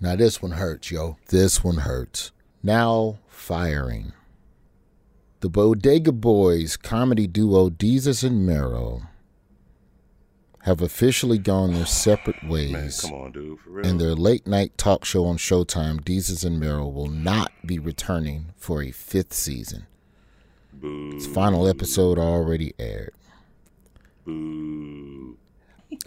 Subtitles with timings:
[0.00, 1.16] Now this one hurts, yo.
[1.28, 2.32] This one hurts.
[2.62, 4.12] Now firing.
[5.40, 9.02] The Bodega Boys comedy duo Desus and Mero
[10.62, 12.72] have officially gone their separate ways.
[12.72, 13.86] Man, come on, dude, for real.
[13.86, 18.46] And their late night talk show on Showtime, Desus and Mero, will not be returning
[18.56, 19.86] for a fifth season.
[20.72, 21.12] Boo.
[21.14, 23.14] Its final episode already aired.
[24.24, 25.07] Boo.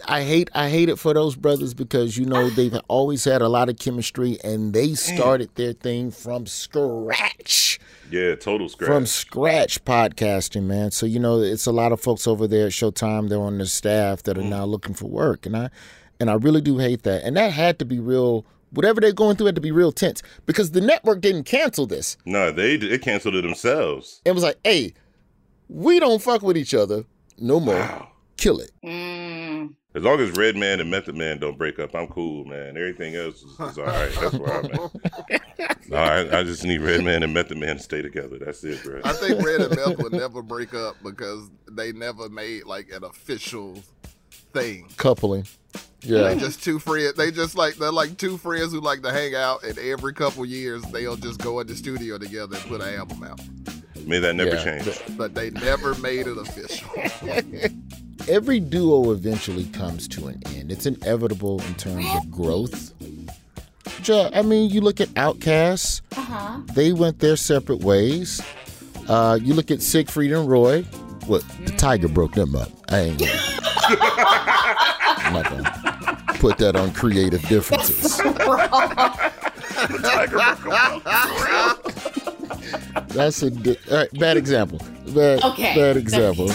[0.06, 3.48] I hate I hate it for those brothers because you know they've always had a
[3.48, 4.96] lot of chemistry and they mm.
[4.96, 7.80] started their thing from scratch.
[8.10, 8.88] Yeah, total scratch.
[8.88, 10.90] From scratch podcasting, man.
[10.90, 13.28] So you know it's a lot of folks over there at Showtime.
[13.28, 14.50] They're on the staff that are mm.
[14.50, 15.70] now looking for work, and I
[16.20, 17.24] and I really do hate that.
[17.24, 18.44] And that had to be real.
[18.70, 22.16] Whatever they're going through had to be real tense because the network didn't cancel this.
[22.24, 24.22] no, they they canceled it themselves.
[24.24, 24.94] It was like, hey,
[25.68, 27.04] we don't fuck with each other
[27.38, 27.74] no more.
[27.74, 28.08] Wow.
[28.36, 28.70] Kill it.
[28.84, 29.11] Mm.
[29.94, 32.76] As long as Redman and Method Man don't break up, I'm cool, man.
[32.78, 34.10] Everything else is, is all right.
[34.20, 35.78] That's where I'm at.
[35.88, 38.38] No, I, I just need Redman and Method Man to stay together.
[38.38, 39.00] That's it, bro.
[39.04, 43.04] I think Red and Meth would never break up because they never made like an
[43.04, 43.74] official
[44.54, 44.88] thing.
[44.96, 45.46] Coupling.
[46.00, 46.22] Yeah.
[46.22, 46.38] They Yeah.
[46.38, 47.14] just two friends.
[47.14, 50.46] They just like they're like two friends who like to hang out, and every couple
[50.46, 53.40] years they'll just go in the studio together and put an album out.
[54.06, 54.64] May that never Yeah.
[54.82, 55.00] change.
[55.16, 56.88] But they never made it official.
[58.28, 60.72] every duo eventually comes to an end.
[60.72, 62.92] It's inevitable in terms of growth.
[64.02, 66.60] Ju- uh, I mean, you look at OutKast, uh-huh.
[66.74, 68.40] they went their separate ways.
[69.08, 70.82] Uh, you look at Siegfried and Roy.
[71.26, 71.42] What?
[71.42, 71.76] The mm-hmm.
[71.76, 72.70] tiger broke them up.
[72.88, 73.32] I ain't gonna.
[75.18, 78.18] I'm not gonna put that on creative differences.
[83.08, 84.78] That's a di- all right, bad example.
[85.14, 85.74] Bad, Okay.
[85.74, 86.48] bad example.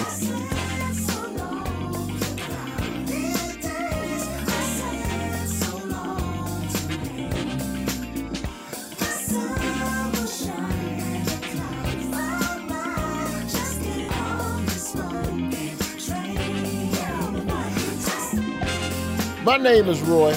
[19.47, 20.34] My name is Roy.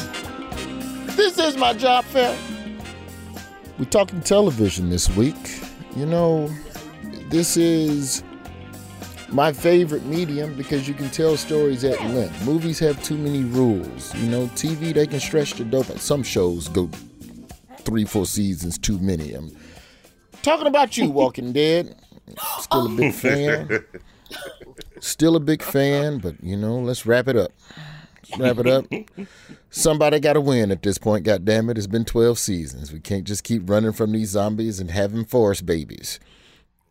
[1.16, 2.38] This is my job fair.
[3.76, 5.34] We're talking television this week.
[5.97, 6.48] You know,
[7.28, 8.22] this is
[9.28, 12.47] my favorite medium because you can tell stories at length.
[12.47, 14.15] Movies have too many rules.
[14.15, 15.87] You know, TV they can stretch the dope.
[15.99, 16.88] Some shows go
[17.78, 19.32] three, four seasons too many.
[19.32, 19.50] I'm
[20.43, 21.97] talking about you, Walking Dead.
[22.60, 23.84] Still a big fan.
[25.00, 27.50] Still a big fan, but you know, let's wrap it up.
[28.38, 28.86] Wrap it up.
[29.70, 31.25] Somebody got to win at this point.
[31.25, 31.78] God damn it!
[31.78, 32.92] It's been twelve seasons.
[32.92, 36.19] We can't just keep running from these zombies and having forest babies.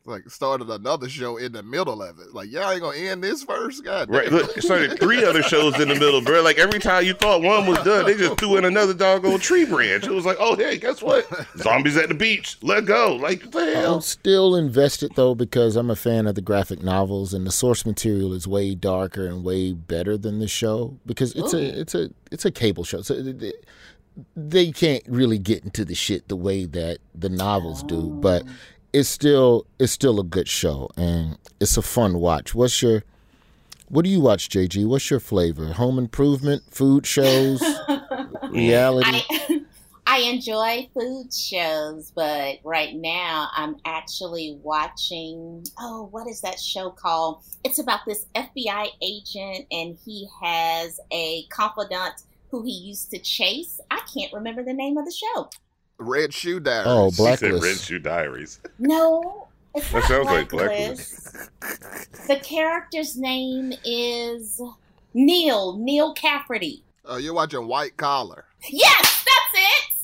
[0.06, 2.34] Like started another show in the middle of it.
[2.34, 4.10] Like y'all ain't gonna end this first, God.
[4.10, 4.40] Right, damn.
[4.40, 6.42] look, started three other shows in the middle, bro.
[6.42, 9.66] Like every time you thought one was done, they just threw in another doggone tree
[9.66, 10.06] branch.
[10.06, 11.28] It was like, oh hey, guess what?
[11.58, 12.58] Zombies at the beach.
[12.62, 13.16] Let go.
[13.16, 14.02] Like what the I'm hell?
[14.02, 18.34] still invested though because I'm a fan of the graphic novels and the source material
[18.34, 21.80] is way darker and way better than the show because it's a oh.
[21.82, 23.02] it's a it's a cable show.
[23.02, 23.66] So it- it-
[24.36, 28.44] they can't really get into the shit the way that the novels do, but
[28.94, 32.56] it's still it's still a good show and it's a fun watch.
[32.56, 33.04] What's your
[33.88, 34.86] what do you watch, JG?
[34.86, 35.74] What's your flavor?
[35.74, 37.64] Home improvement, food shows,
[38.52, 39.24] reality?
[39.30, 39.66] I,
[40.12, 45.66] I enjoy food shows, but right now I'm actually watching.
[45.80, 47.44] Oh, what is that show called?
[47.64, 53.80] It's about this FBI agent, and he has a confidant who he used to chase.
[53.92, 55.50] I can't remember the name of the show.
[56.00, 56.88] Red Shoe Diaries.
[56.88, 57.64] Oh, She said Blacklist.
[57.64, 58.60] Red Shoe Diaries.
[58.80, 61.50] No, it's That not sounds like Blacklist.
[62.28, 64.62] The character's name is
[65.14, 66.84] Neal Neal Caffrey.
[67.06, 68.46] Oh, you're watching White Collar.
[68.70, 69.96] Yes, that's it.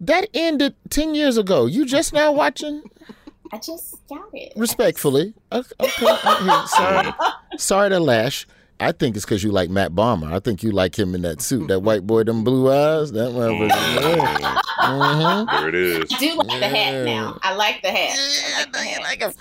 [0.00, 1.66] That ended 10 years ago.
[1.66, 2.82] You just now watching?
[3.52, 4.52] I just got it.
[4.56, 5.34] Respectfully.
[5.52, 5.70] Okay.
[5.80, 6.06] okay.
[6.06, 6.66] okay.
[6.66, 7.12] Sorry.
[7.58, 8.46] Sorry to lash.
[8.78, 10.32] I think it's because you like Matt Bomer.
[10.32, 11.68] I think you like him in that suit.
[11.68, 13.10] That white boy, them blue eyes.
[13.12, 13.68] That motherfucker.
[13.70, 14.60] Yeah.
[14.82, 15.50] Mhm.
[15.50, 16.12] There it is.
[16.12, 17.38] I do like the hat now.
[17.42, 18.18] I like the hat.
[18.18, 19.36] I like the hat.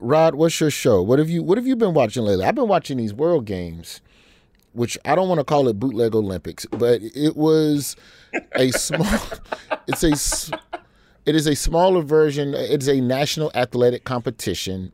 [0.00, 1.02] Rod, what's your show?
[1.02, 2.44] What have you What have you been watching lately?
[2.44, 4.00] I've been watching these World Games,
[4.72, 7.96] which I don't want to call it bootleg Olympics, but it was
[8.54, 9.06] a small.
[9.88, 10.58] it's a.
[11.26, 12.52] It is a smaller version.
[12.54, 14.92] It's a national athletic competition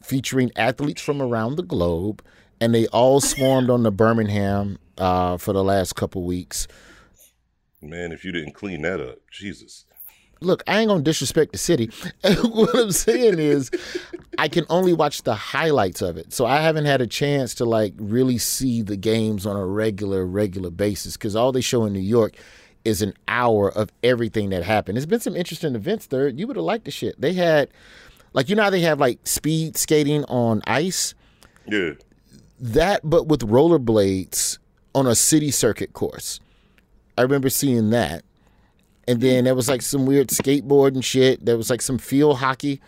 [0.00, 2.22] featuring athletes from around the globe,
[2.60, 6.66] and they all swarmed on the Birmingham uh, for the last couple weeks.
[7.80, 9.84] Man, if you didn't clean that up, Jesus.
[10.40, 11.90] look, I ain't gonna disrespect the city.
[12.42, 13.70] what I'm saying is,
[14.36, 17.64] I can only watch the highlights of it, so I haven't had a chance to
[17.64, 21.92] like really see the games on a regular, regular basis because all they show in
[21.92, 22.34] New York
[22.84, 24.96] is an hour of everything that happened.
[24.96, 26.06] There's been some interesting events.
[26.06, 26.28] there.
[26.28, 27.20] you would have liked the shit.
[27.20, 27.68] They had,
[28.32, 31.14] like, you know how they have like speed skating on ice,
[31.66, 31.92] Yeah.
[32.60, 34.58] That but with rollerblades
[34.94, 36.40] on a city circuit course.
[37.16, 38.24] I remember seeing that.
[39.06, 41.44] And then there was like some weird skateboard and shit.
[41.44, 42.80] There was like some field hockey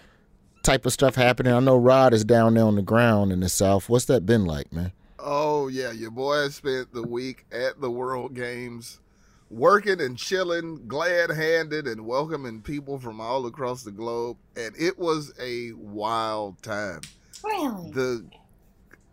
[0.63, 1.53] type of stuff happening.
[1.53, 3.89] I know Rod is down there on the ground in the South.
[3.89, 4.93] What's that been like, man?
[5.19, 9.01] Oh yeah, your boy spent the week at the World Games,
[9.51, 15.33] working and chilling, glad-handed, and welcoming people from all across the globe, and it was
[15.41, 17.01] a wild time.
[17.43, 17.91] Really?
[17.91, 18.25] The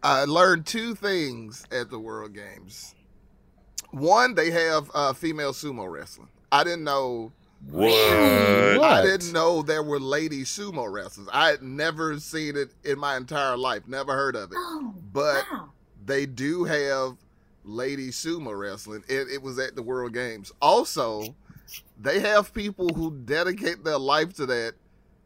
[0.03, 2.93] I learned two things at the World Games.
[3.91, 6.29] One, they have uh, female sumo wrestling.
[6.51, 7.31] I didn't know.
[7.71, 7.89] What?
[8.83, 11.27] I didn't know there were lady sumo wrestlers.
[11.33, 13.87] I had never seen it in my entire life.
[13.87, 14.57] Never heard of it.
[14.59, 15.69] Oh, But wow.
[16.05, 17.17] they do have
[17.63, 19.03] lady sumo wrestling.
[19.07, 20.51] It, it was at the World Games.
[20.61, 21.35] Also,
[21.99, 24.75] they have people who dedicate their life to that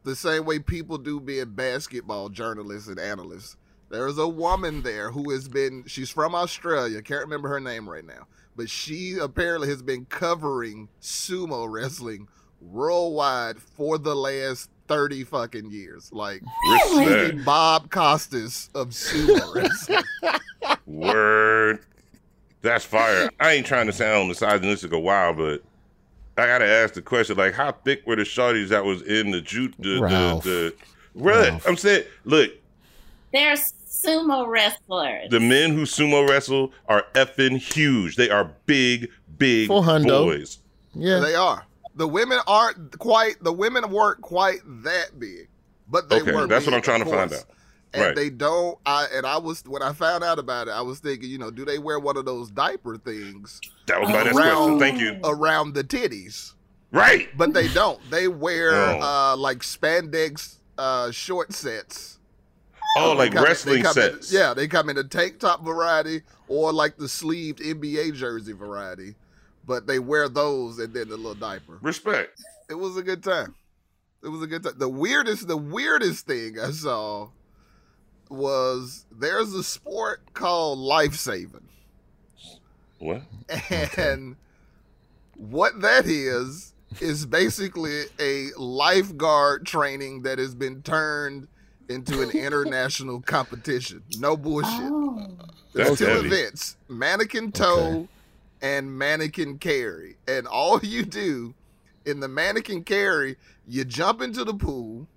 [0.03, 3.57] the same way people do being basketball journalists and analysts.
[3.91, 7.89] There is a woman there who has been, she's from Australia, can't remember her name
[7.89, 12.27] right now, but she apparently has been covering sumo wrestling
[12.61, 16.09] worldwide for the last 30 fucking years.
[16.13, 16.41] Like,
[16.71, 17.37] Respect.
[17.37, 20.03] the Bob Costas of sumo wrestling.
[20.85, 21.79] Word.
[22.61, 23.29] That's fire.
[23.39, 25.63] I ain't trying to sound misogynistic or wild, but
[26.37, 29.41] I gotta ask the question: like, how thick were the shorties that was in the
[29.41, 29.73] jute?
[29.79, 30.43] The, Ralph.
[30.43, 30.73] the, the
[31.23, 31.49] Right.
[31.49, 31.67] Ralph.
[31.67, 32.51] I'm saying, look,
[33.33, 33.55] They're
[33.91, 35.29] sumo wrestlers.
[35.29, 38.15] the men who sumo wrestle are effing huge.
[38.15, 40.25] They are big, big For hundo.
[40.25, 40.59] boys.
[40.93, 41.19] Yeah.
[41.19, 41.65] They are.
[41.95, 43.43] The women aren't quite.
[43.43, 45.49] The women weren't quite that big,
[45.89, 46.47] but they Okay, were.
[46.47, 47.43] that's what I'm trying of to find out.
[47.93, 48.15] And Right.
[48.15, 48.77] they don't.
[48.85, 51.51] I and I was when I found out about it, I was thinking, you know,
[51.51, 54.79] do they wear one of those diaper things That was my next Around- question.
[54.79, 55.19] Thank you.
[55.29, 56.53] around the titties?
[56.93, 57.27] Right.
[57.37, 57.99] But they don't.
[58.09, 58.99] They wear Oh.
[59.33, 62.19] uh like spandex uh short sets.
[62.97, 64.31] Oh, like in- wrestling in- sets.
[64.33, 69.15] yeah, they come in the tank top variety or like the sleeved NBA jersey variety.
[69.65, 71.77] But they wear those and then the little diaper.
[71.81, 72.41] Respect.
[72.69, 73.55] It was a good time.
[74.23, 74.73] It was a good time.
[74.77, 77.29] The weirdest, the weirdest thing I saw
[78.29, 81.67] was there's a sport called life saving,
[82.99, 83.23] What?
[83.97, 84.35] and
[85.35, 91.47] what that is is basically a lifeguard training that has been turned
[91.91, 94.03] into an international competition.
[94.17, 94.71] No bullshit.
[94.71, 95.27] Oh.
[95.73, 96.27] There's two heavy.
[96.27, 98.07] events: mannequin tow Okay.
[98.61, 100.17] and mannequin carry.
[100.27, 101.53] And all you do
[102.05, 105.07] in the mannequin carry, you jump into the pool,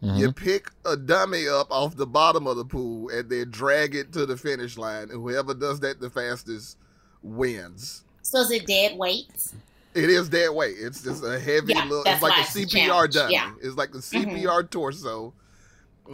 [0.00, 0.44] you mm-hmm.
[0.44, 4.26] pick a dummy up off the bottom of the pool, and then drag it to
[4.26, 5.10] the finish line.
[5.10, 6.76] And whoever does that the fastest
[7.22, 8.04] wins.
[8.22, 9.52] So is it dead weight?
[9.94, 10.76] It is dead weight.
[10.78, 12.04] It's just a heavy Yeah, little.
[12.06, 13.32] It's like a CPR challenge, dummy.
[13.34, 13.52] yeah.
[13.60, 14.30] It's like the mm-hmm.
[14.30, 15.34] CPR torso,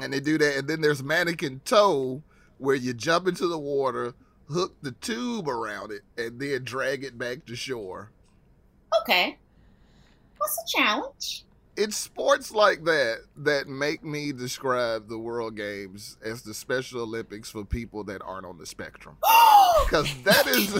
[0.00, 0.56] and they do that.
[0.56, 2.22] And then there's mannequin tow,
[2.58, 4.14] where you jump into the water,
[4.48, 8.10] hook the tube around it, and then drag it back to shore.
[9.02, 9.38] Okay.
[10.38, 11.45] what's a challenge.
[11.76, 17.50] It's sports like that that make me describe the World Games as the Special Olympics
[17.50, 19.16] for people that aren't on the spectrum.
[19.84, 20.74] Because that is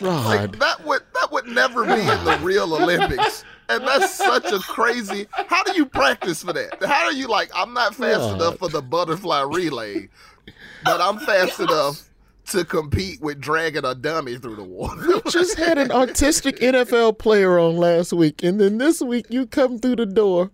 [0.00, 3.44] like that would that would never be in the real Olympics.
[3.68, 5.26] And that's such a crazy.
[5.32, 6.82] How do you practice for that?
[6.82, 7.50] How are you like?
[7.54, 8.34] I'm not fast Rod.
[8.36, 10.08] enough for the butterfly relay,
[10.84, 12.07] but I'm fast enough
[12.50, 15.20] to compete with dragging a dummy through the water.
[15.24, 19.46] We just had an artistic NFL player on last week, and then this week you
[19.46, 20.50] come through the door.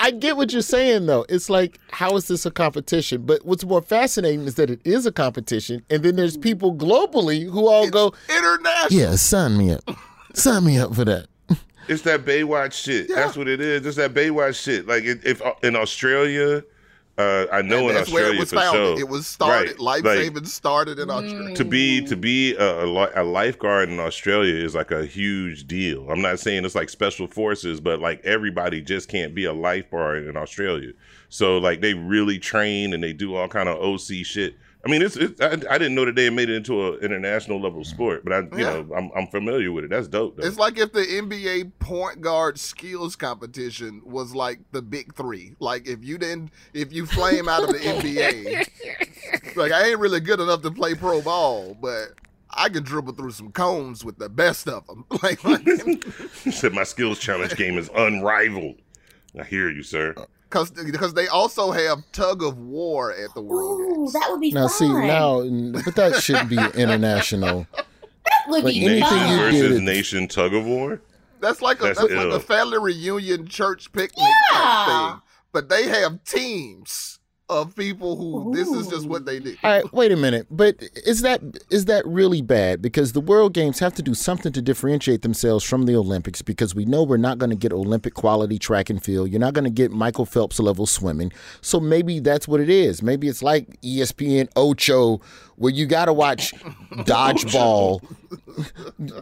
[0.00, 1.24] I get what you're saying, though.
[1.28, 3.22] It's like, how is this a competition?
[3.22, 7.48] But what's more fascinating is that it is a competition, and then there's people globally
[7.48, 8.86] who all go, International.
[8.90, 9.84] "Yeah, sign me up,
[10.34, 11.26] sign me up for that."
[11.88, 13.08] It's that Baywatch shit.
[13.08, 13.84] That's what it is.
[13.84, 14.86] It's that Baywatch shit.
[14.86, 16.62] Like if, if in Australia,
[17.22, 18.98] uh, I know in that's where Australia it was for founded.
[18.98, 19.00] sure.
[19.00, 19.70] It was started.
[19.70, 19.80] Right.
[19.80, 21.54] Life Like, saving started in Australia.
[21.56, 26.10] to be to be a, a, a lifeguard in Australia is like a huge deal.
[26.10, 30.26] I'm not saying it's like special forces, but like everybody just can't be a lifeguard
[30.26, 30.92] in Australia.
[31.28, 34.54] So like they really train and they do all kind of OC shit.
[34.84, 37.60] I mean, it's, it's I, I didn't know that they made it into an international
[37.60, 37.86] level mm.
[37.86, 38.82] sport, but I you Yeah.
[38.82, 39.90] know I'm, I'm familiar with it.
[39.90, 40.36] That's dope.
[40.36, 40.46] Though.
[40.46, 45.54] It's like if the NBA point guard skills competition was like the big three.
[45.60, 50.20] Like if you didn't, if you flame out of the NBA, like I ain't really
[50.20, 52.14] good enough to play pro ball, but
[52.50, 55.04] I can dribble through some cones with the best of them.
[55.22, 56.04] Like, like
[56.50, 58.80] said my skills challenge game is unrivaled.
[59.38, 60.14] I hear you, sir.
[60.16, 64.12] Uh, because because they also have tug of war at the World Ooh, Games.
[64.12, 64.70] that would be Now, fun.
[64.70, 67.66] see, now, but that shouldn't be international.
[67.74, 67.86] that
[68.48, 69.30] would like be anything fun.
[69.30, 71.00] you Nation did versus nation tug of war.
[71.40, 74.58] That's like a That's that's, like a family reunion church picnic Yeah.
[74.58, 75.20] type thing.
[75.52, 77.18] But they have teams
[77.48, 79.54] of people who this is just what they do.
[79.62, 80.46] All right, wait a minute.
[80.50, 82.80] But is that is that really bad?
[82.80, 86.42] Because the World Games have to do something to differentiate themselves from the Olympics.
[86.42, 89.30] Because we know we're not going to get Olympic quality track and field.
[89.30, 91.32] You're not going to get Michael Phelps level swimming.
[91.60, 93.02] So maybe that's what it is.
[93.02, 95.20] Maybe it's like ESPN Ocho,
[95.56, 96.54] where you got to watch
[96.92, 98.02] dodgeball,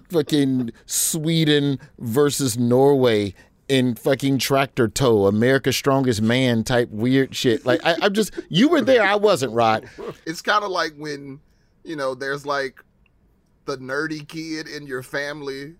[0.10, 3.34] fucking Sweden versus Norway.
[3.70, 7.64] In fucking tractor toe, America's Strongest Man type weird shit.
[7.64, 9.88] Like I, I'm just, you were there, I wasn't, Rod.
[10.26, 11.38] It's kind of like when,
[11.84, 12.82] you know, there's like
[13.66, 15.74] the nerdy kid in your family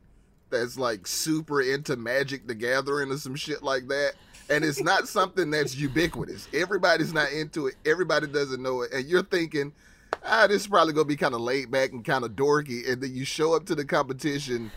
[0.50, 4.12] that's like super into Magic the Gathering or some shit like that.
[4.49, 6.47] And it's not something that's ubiquitous.
[6.54, 7.75] Everybody's not into it.
[7.85, 8.92] Everybody doesn't know it.
[8.92, 9.73] And you're thinking,
[10.25, 12.88] ah, this is probably to be kind of laid back and kind of dorky.
[12.88, 14.70] And then you show up to the competition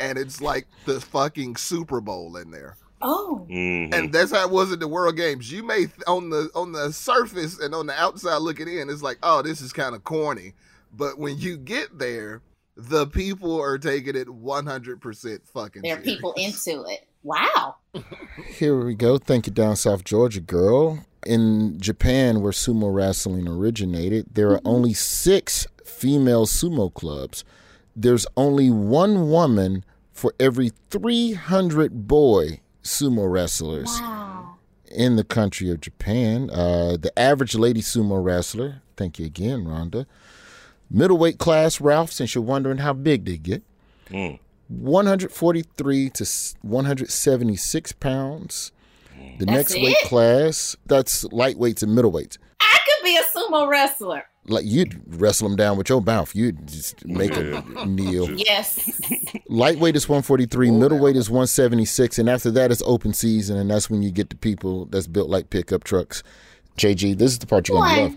[0.00, 3.92] and it's like the fucking Super Bowl in there Oh, Mhm.
[3.94, 5.52] and that's how it was at the World Games.
[5.52, 9.02] You may th- on the on the surface and on the outside looking in, it's
[9.02, 10.54] like, oh, this is kind of corny.
[10.96, 12.40] But when you get there,
[12.74, 15.82] the people are taking it one hundred percent fucking.
[15.82, 16.14] there are serious.
[16.16, 17.06] people into it.
[17.22, 17.76] Wow.
[18.46, 19.18] Here we go.
[19.18, 21.04] Thank you, down South Georgia girl.
[21.26, 27.44] In Japan, where sumo wrestling originated, there are only six female sumo clubs.
[27.96, 34.56] There's only one woman for every 300 boy sumo wrestlers Wow.
[34.90, 36.50] in the country of Japan.
[36.50, 40.04] Uh, the average lady sumo wrestler, thank you again, Rhonda.
[40.90, 43.62] Middleweight class, Ralph, since you're wondering how big they get.
[44.68, 46.26] 143 to
[46.62, 48.72] 176 pounds.
[49.38, 52.36] The That's next weight class, that's lightweights and middleweights.
[52.60, 54.24] I could be a sumo wrestler.
[54.48, 56.34] Like you'd wrestle them down with your mouth.
[56.34, 58.30] You'd just make them kneel.
[58.38, 59.00] Yes.
[59.48, 64.02] Lightweight is 143, middleweight is 176, and after that it's open season, and that's when
[64.02, 66.22] you get the people that's built like pickup trucks.
[66.78, 68.16] JG, this is the part you're gonna love.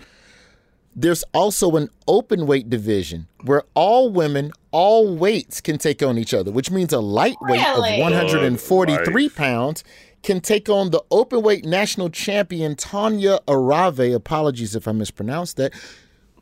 [0.95, 6.33] There's also an open weight division where all women, all weights can take on each
[6.33, 7.93] other, which means a lightweight Really?
[7.95, 9.83] of 143 Good pounds
[10.24, 14.13] can take on the open weight national champion Tanya Arave.
[14.13, 15.74] Apologies if I mispronounced that.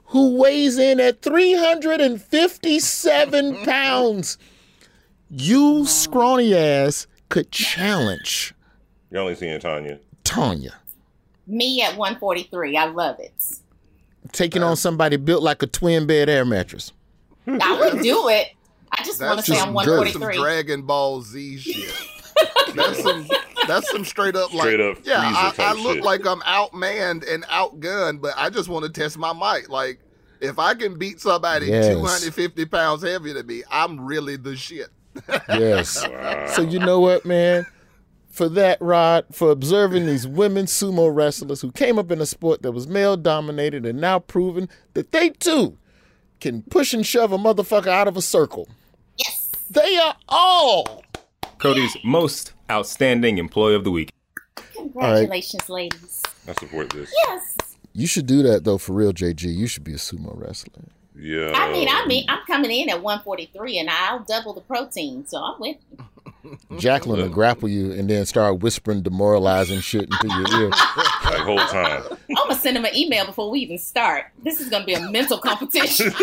[0.07, 4.37] Who weighs in at 357 pounds.
[5.29, 8.53] You scrawny ass could challenge
[9.11, 9.99] You're only seeing Tanya.
[10.23, 10.73] Tanya.
[11.45, 12.77] Me at 143.
[12.77, 13.33] I love it.
[14.31, 16.93] Taking uh, on somebody built like a twin bed air mattress.
[17.45, 18.47] I would do it.
[18.91, 20.35] I just want to That's say just I'm 143.
[20.35, 21.93] some Dragon Ball Z shit.
[22.75, 23.27] That's some
[23.67, 25.19] that's some straight up like Straight up yeah.
[25.21, 26.03] I, I look shit.
[26.03, 29.69] like I'm outmanned and outgunned, but I just want to test my might.
[29.69, 29.99] Like
[30.39, 31.87] if I can beat somebody Yes.
[31.93, 34.89] 250 pounds heavier than me, I'm really the shit.
[35.49, 36.05] Yes.
[36.55, 37.65] So you know what, man?
[38.29, 42.61] For that, Rod, for observing these women sumo wrestlers who came up in a sport
[42.61, 45.77] that was male dominated and now proven that they too
[46.39, 48.69] can push and shove a motherfucker out of a circle.
[49.17, 49.49] Yes.
[49.71, 51.03] They are all.
[51.59, 54.11] Cody's most outstanding employee of the week.
[54.73, 56.23] Congratulations, ladies.
[56.47, 57.11] I support this.
[57.27, 57.55] Yes.
[57.93, 59.43] You should do that though, for real, JG.
[59.55, 60.85] You should be a sumo wrestler.
[61.15, 61.51] Yeah.
[61.55, 65.37] I mean, I mean, I'm coming in at 143, and I'll double the protein, so
[65.39, 66.57] I'm with you.
[66.77, 70.69] Jacqueline will grapple you and then start whispering demoralizing shit into your ear.
[71.25, 72.03] like whole time.
[72.29, 74.25] I'm gonna send him an email before we even start.
[74.43, 76.13] This is gonna be a mental competition.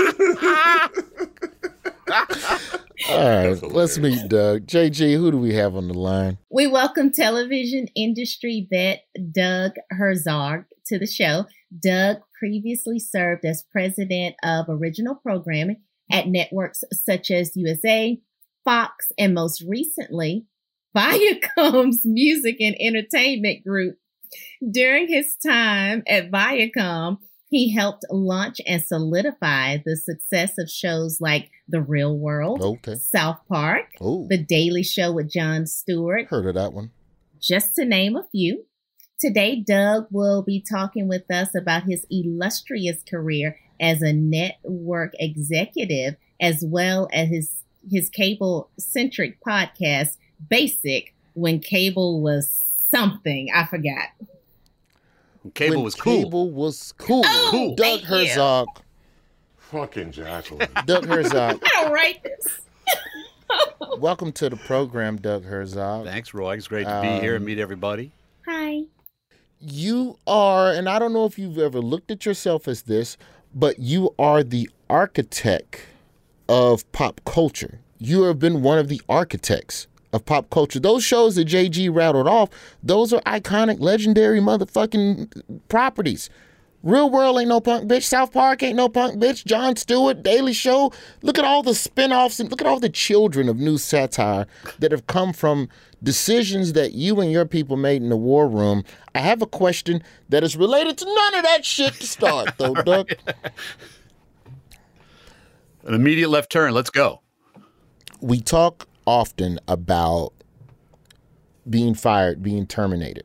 [2.11, 2.18] All
[3.08, 4.66] right, let's meet Doug.
[4.66, 6.38] JG, who do we have on the line?
[6.50, 11.46] We welcome television industry vet Doug Herzog to the show.
[11.82, 18.18] Doug previously served as president of original programming at networks such as USA,
[18.64, 20.46] Fox, and most recently,
[20.96, 23.96] Viacom's music and entertainment group.
[24.70, 27.18] During his time at Viacom,
[27.54, 32.96] he helped launch and solidify the success of shows like The Real World, Okay.
[32.96, 36.90] South Park, Oh, The Daily Show with Jon Stewart, heard of that one.
[37.40, 38.64] just to name a few.
[39.20, 46.16] Today, Doug will be talking with us about his illustrious career as a network executive,
[46.40, 47.52] as well as his,
[47.88, 50.16] his cable centric podcast,
[50.50, 52.50] Basic, when cable was
[52.90, 53.49] something.
[53.54, 54.08] I forgot.
[55.52, 56.22] Cable When was cool.
[56.24, 57.22] Cable was cool.
[57.26, 58.06] Oh, Doug thank you.
[58.08, 58.68] Herzog.
[59.58, 60.68] Fucking Jacqueline.
[60.86, 61.60] Doug Herzog.
[61.62, 62.60] I don't write this.
[63.98, 66.06] Welcome to the program, Doug Herzog.
[66.06, 66.56] Thanks, Roy.
[66.56, 68.12] It's great to be here and Um, meet everybody.
[68.46, 68.82] Hi.
[69.60, 73.16] You are, and I don't know if you've ever looked at yourself as this,
[73.54, 75.82] but you are the architect
[76.48, 77.80] of pop culture.
[77.98, 80.80] You have been one of the architects of pop culture.
[80.80, 82.50] Those shows that JG rattled off,
[82.83, 86.30] those are iconic, legendary motherfucking properties.
[86.85, 88.02] Real World ain't no punk bitch.
[88.02, 89.47] South Park ain't no punk bitch.
[89.47, 90.92] Jon Stewart, Daily Show.
[91.23, 94.47] Look at all the spin-offs and look at all the children of new satire
[94.80, 95.71] that have come from
[96.02, 98.85] decisions that you and your people made in the war room.
[99.14, 102.75] I have a question that is related to none of that shit to start, though,
[102.85, 103.11] Doug.
[105.85, 106.75] An immediate left turn.
[106.75, 107.23] Let's go.
[108.21, 110.32] we talk often about
[111.68, 113.25] being fired, being terminated.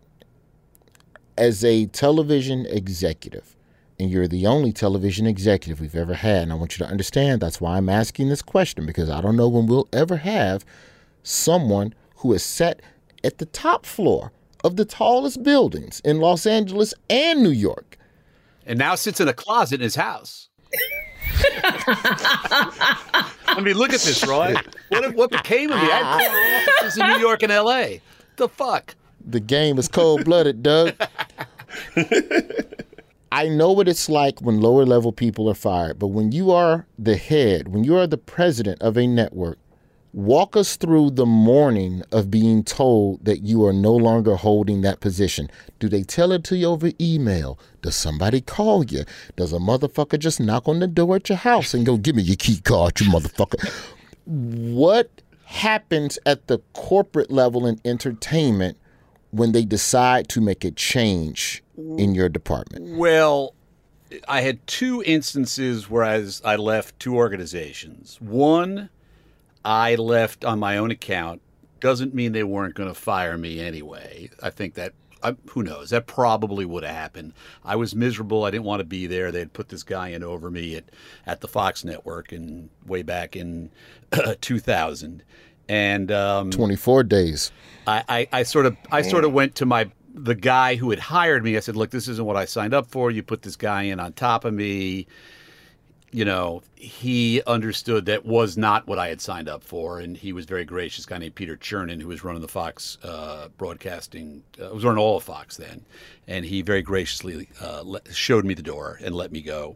[1.38, 3.56] As a television executive,
[4.00, 7.42] and you're the only television executive we've ever had, and I want you to understand
[7.42, 10.66] that's why I'm asking this question because I don't know when we'll ever have
[11.24, 12.82] someone who is set
[13.24, 14.32] at the top floor
[14.64, 17.98] of the tallest buildings in Los Angeles and New York.
[18.66, 20.50] And now sits in a closet in his house.
[23.50, 24.56] I mean, look at this, Roy.
[24.90, 25.88] What, what became of me?
[25.92, 28.02] I had four offices in New York and L.A.
[28.38, 28.96] The fuck?
[29.26, 30.94] The game is cold blooded, Doug.
[33.32, 36.88] I know what it's like when lower level people are fired, but when you are
[36.98, 39.60] the head, when you are the president of a network,
[40.14, 45.00] walk us through the morning of being told that you are no longer holding that
[45.00, 45.50] position.
[45.80, 47.60] Do they tell it to you over email?
[47.82, 49.04] Does somebody call you?
[49.36, 52.24] Does a motherfucker just knock on the door at your house and go, Give me
[52.24, 53.70] your key card, you motherfucker?
[54.26, 58.78] What happens at the corporate level in entertainment
[59.32, 62.98] when they decide to make a change in your department?
[62.98, 63.54] Well,
[64.28, 68.18] I had two instances where I, was, I left two organizations.
[68.20, 68.90] One,
[69.70, 71.44] I left on my own account.
[71.80, 74.32] Doesn't mean they weren't going to fire me anyway.
[74.42, 77.34] I think that, I, who knows, that probably would have happened.
[77.64, 78.46] I was miserable.
[78.46, 79.32] I didn't want to be there.
[79.32, 80.86] They had put this guy in over me at,
[81.28, 83.70] at the Fox network and way back in
[84.42, 85.24] 2000.
[85.70, 87.52] And um, 24 days.
[87.86, 90.98] I, I, I sort of I sort of went to my the guy who had
[90.98, 91.56] hired me.
[91.56, 93.12] I said, "Look, this isn't what I signed up for.
[93.12, 95.06] You put this guy in on top of me."
[96.12, 100.34] You know, he understood that was not what I had signed up for, and he
[100.34, 101.06] was very gracious.
[101.06, 105.18] Guy named Peter Chernin, who was running the Fox uh, broadcasting, uh, was running all
[105.18, 105.86] of Fox then,
[106.28, 109.76] and he very graciously uh, let, showed me the door and let me go.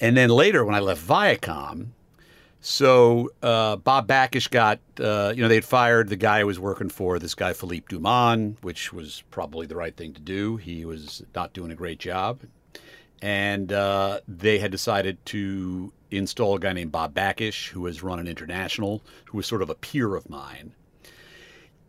[0.00, 1.88] And then later, when I left Viacom,
[2.60, 6.88] so uh, Bob Bakish got, uh, you know, they'd fired the guy I was working
[6.88, 10.56] for, this guy Philippe Dauman, which was probably the right thing to do.
[10.56, 12.40] He was not doing a great job.
[13.22, 18.28] And uh, they had decided to install a guy named Bob Bakish, who was an
[18.28, 20.72] international, who was sort of a peer of mine.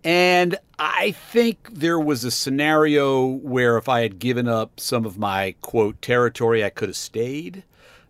[0.04, 5.18] And I think there was a scenario where if I had given up some of
[5.18, 7.64] my quote territory, I could have stayed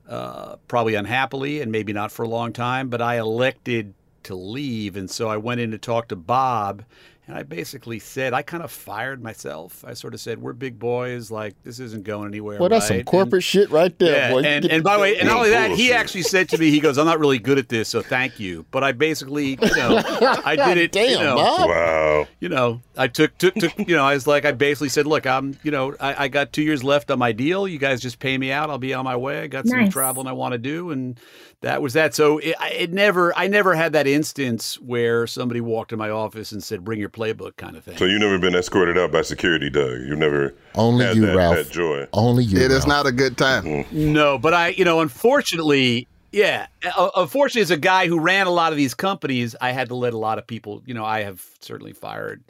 [0.07, 4.97] uh, probably unhappily and maybe not for a long time, but I elected to leave.
[4.97, 6.83] And so I went in to talk to Bob
[7.27, 9.83] And I basically said, I kind of fired myself.
[9.87, 11.31] I sort of said, "We're big boys.
[11.31, 14.41] Like this isn't going anywhere." Well, that's some corporate And- shit right there, yeah, boy.
[14.43, 16.79] And, and by the way, and not only that, he actually said to me, he
[16.79, 20.01] goes, "I'm not really good at this, so thank you." But I basically, you know,
[20.45, 20.91] I did it.
[20.91, 21.69] Damn, you know, Bob.
[21.69, 22.27] Wow.
[22.39, 23.77] you know, I took took took.
[23.77, 26.53] You know, I was like, I basically said, "Look, I'm, you know, I, I got
[26.53, 27.67] two years left on my deal.
[27.67, 28.69] You guys just pay me out.
[28.69, 29.41] I'll be on my way.
[29.41, 29.91] I got some Nice.
[29.93, 31.19] traveling I want to do, and
[31.61, 32.13] that was that.
[32.15, 36.51] So it, it never, I never had that instance where somebody walked in my office
[36.51, 37.97] and said, "Bring your playbook," kind of thing.
[37.97, 39.99] So you've never been escorted out by security, Doug.
[40.01, 41.55] you've never Only had you, that, Ralph.
[41.55, 42.07] that joy.
[42.13, 42.57] Only you.
[42.59, 42.87] It is Ralph.
[42.87, 43.85] not a good time.
[43.91, 48.51] No, but I, you know, unfortunately, yeah, uh, unfortunately, as a guy who ran a
[48.51, 51.21] lot of these companies, I had to let a lot of people, you know, I
[51.21, 52.43] have certainly fired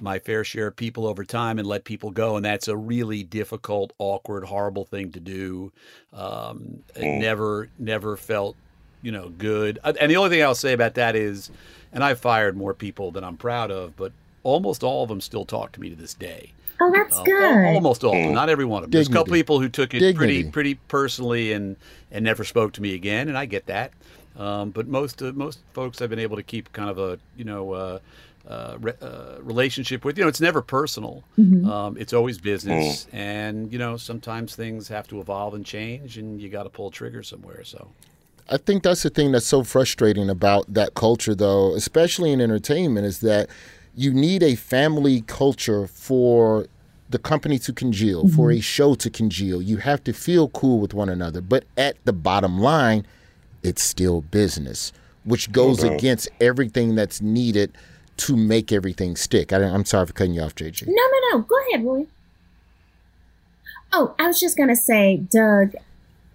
[0.00, 2.36] my fair share of people over time and let people go.
[2.36, 5.72] And that's a really difficult, awkward, horrible thing to do.
[6.12, 8.56] Um, it never, never felt,
[9.02, 9.78] you know, good.
[9.84, 11.50] Uh, And the only thing I'll say about that is,
[11.92, 15.44] and I've fired more people than I'm proud of, but almost all of them still
[15.44, 16.52] talk to me to this day.
[16.80, 17.74] Oh, that's Uh, good.
[17.74, 18.90] Almost all, of them, not every one of them.
[18.92, 20.50] There's a couple people who took it pretty Dignity.
[20.50, 21.74] pretty personally and
[22.12, 23.90] and never spoke to me again, and I get that.
[24.36, 27.44] Um, but most uh, most folks I've been able to keep kind of a you
[27.44, 27.98] know uh,
[28.46, 30.18] uh, re- uh, relationship with.
[30.18, 31.24] You know, it's never personal.
[31.38, 36.40] Um, it's always business, and you know sometimes things have to evolve and change, and
[36.40, 37.64] you got to pull a trigger somewhere.
[37.64, 37.88] So.
[38.50, 43.06] I think that's the thing that's so frustrating about that culture, though, especially in entertainment,
[43.06, 43.50] is that
[43.94, 46.66] you need a family culture for
[47.10, 49.60] the company to congeal, for a show to congeal.
[49.60, 51.40] You have to feel cool with one another.
[51.40, 53.06] But at the bottom line,
[53.62, 54.92] it's still business,
[55.24, 57.72] which goes against everything that's needed
[58.18, 59.52] to make everything stick.
[59.52, 60.86] I, I'm sorry for cutting you off, JJ.
[60.86, 61.42] No, no, no.
[61.42, 62.06] Go ahead, Roy.
[63.92, 65.72] Oh, I was just going to say, Doug,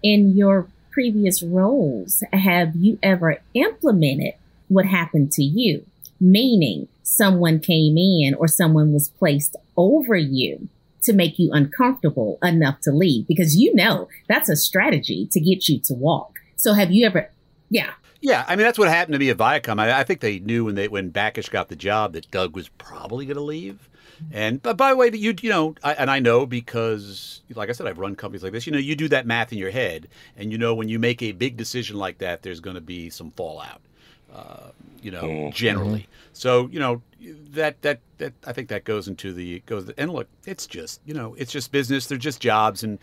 [0.01, 4.33] in your previous roles, have you ever implemented
[4.67, 5.85] what happened to you?
[6.19, 10.69] Meaning someone came in or someone was placed over you
[11.03, 15.67] to make you uncomfortable enough to leave because you know that's a strategy to get
[15.67, 16.39] you to walk.
[16.55, 17.29] So have you ever,
[17.69, 17.91] yeah.
[18.23, 19.81] Yeah, I mean that's what happened to me at Viacom.
[19.81, 22.69] I, I think they knew when they when Bakish got the job that Doug was
[22.69, 23.89] probably going to leave.
[24.31, 27.73] And but by the way, you you know, I, and I know because, like I
[27.73, 28.65] said, I've run companies like this.
[28.65, 30.07] You know, you do that math in your head,
[30.37, 33.09] and you know when you make a big decision like that, there's going to be
[33.09, 33.81] some fallout.
[34.33, 34.69] Uh,
[35.01, 36.07] you know, generally.
[36.31, 37.01] So you know
[37.51, 41.13] that that that I think that goes into the goes and look, it's just you
[41.13, 42.07] know it's just business.
[42.07, 42.83] They're just jobs.
[42.83, 42.99] And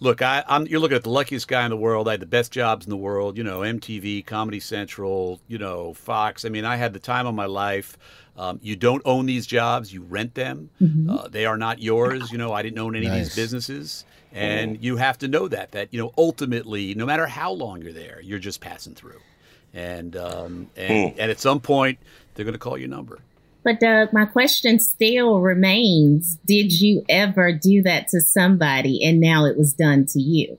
[0.00, 2.08] look, I, I'm you're looking at the luckiest guy in the world.
[2.08, 3.36] I had the best jobs in the world.
[3.36, 6.44] You know, MTV, Comedy Central, you know, Fox.
[6.44, 7.96] I mean, I had the time of my life.
[8.36, 10.70] Um, you don't own these jobs; you rent them.
[11.10, 12.32] Uh, they are not yours.
[12.32, 15.72] You know, I didn't own any of these businesses, and you have to know that.
[15.72, 19.20] That you know, ultimately, no matter how long you're there, you're just passing through
[19.74, 21.98] and um, and, and at some point
[22.34, 23.18] they're going to call your number.
[23.64, 29.44] But Doug, my question still remains: Did you ever do that to somebody, and now
[29.44, 30.58] it was done to you?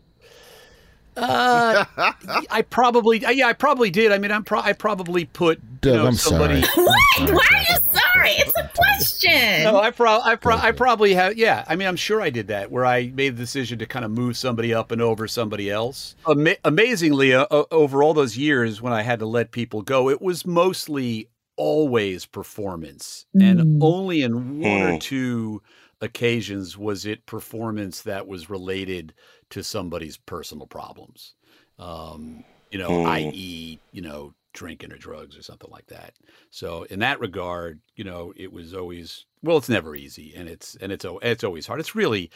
[1.16, 1.86] Uh,
[2.50, 4.12] I probably, yeah, I probably did.
[4.12, 6.62] I mean, I'm pro- I probably put you Doug, know, I'm somebody.
[6.64, 6.86] sorry.
[6.86, 7.00] What?
[7.20, 8.30] I'm sorry, Why are you sorry?
[8.32, 9.64] It's a question.
[9.64, 11.38] No, I, pro- I, pro- I probably have.
[11.38, 14.04] Yeah, I mean, I'm sure I did that, where I made the decision to kind
[14.04, 16.16] of move somebody up and over somebody else.
[16.28, 20.10] Ama- amazingly, uh, uh, over all those years when I had to let people go,
[20.10, 23.82] it was mostly always performance, and Mm.
[23.82, 25.00] only in one or Mm.
[25.00, 25.62] two
[26.02, 29.14] occasions was it performance that was related
[29.52, 31.36] to somebody's personal problems.
[31.80, 33.04] Um, you know, Mm.
[33.06, 36.14] i.e., you know, drinking or drugs or something like that.
[36.50, 40.76] So in that regard, you know, it was always well, it's never easy, and it's
[40.76, 41.82] and it's it's always hard.
[41.82, 42.32] It's really,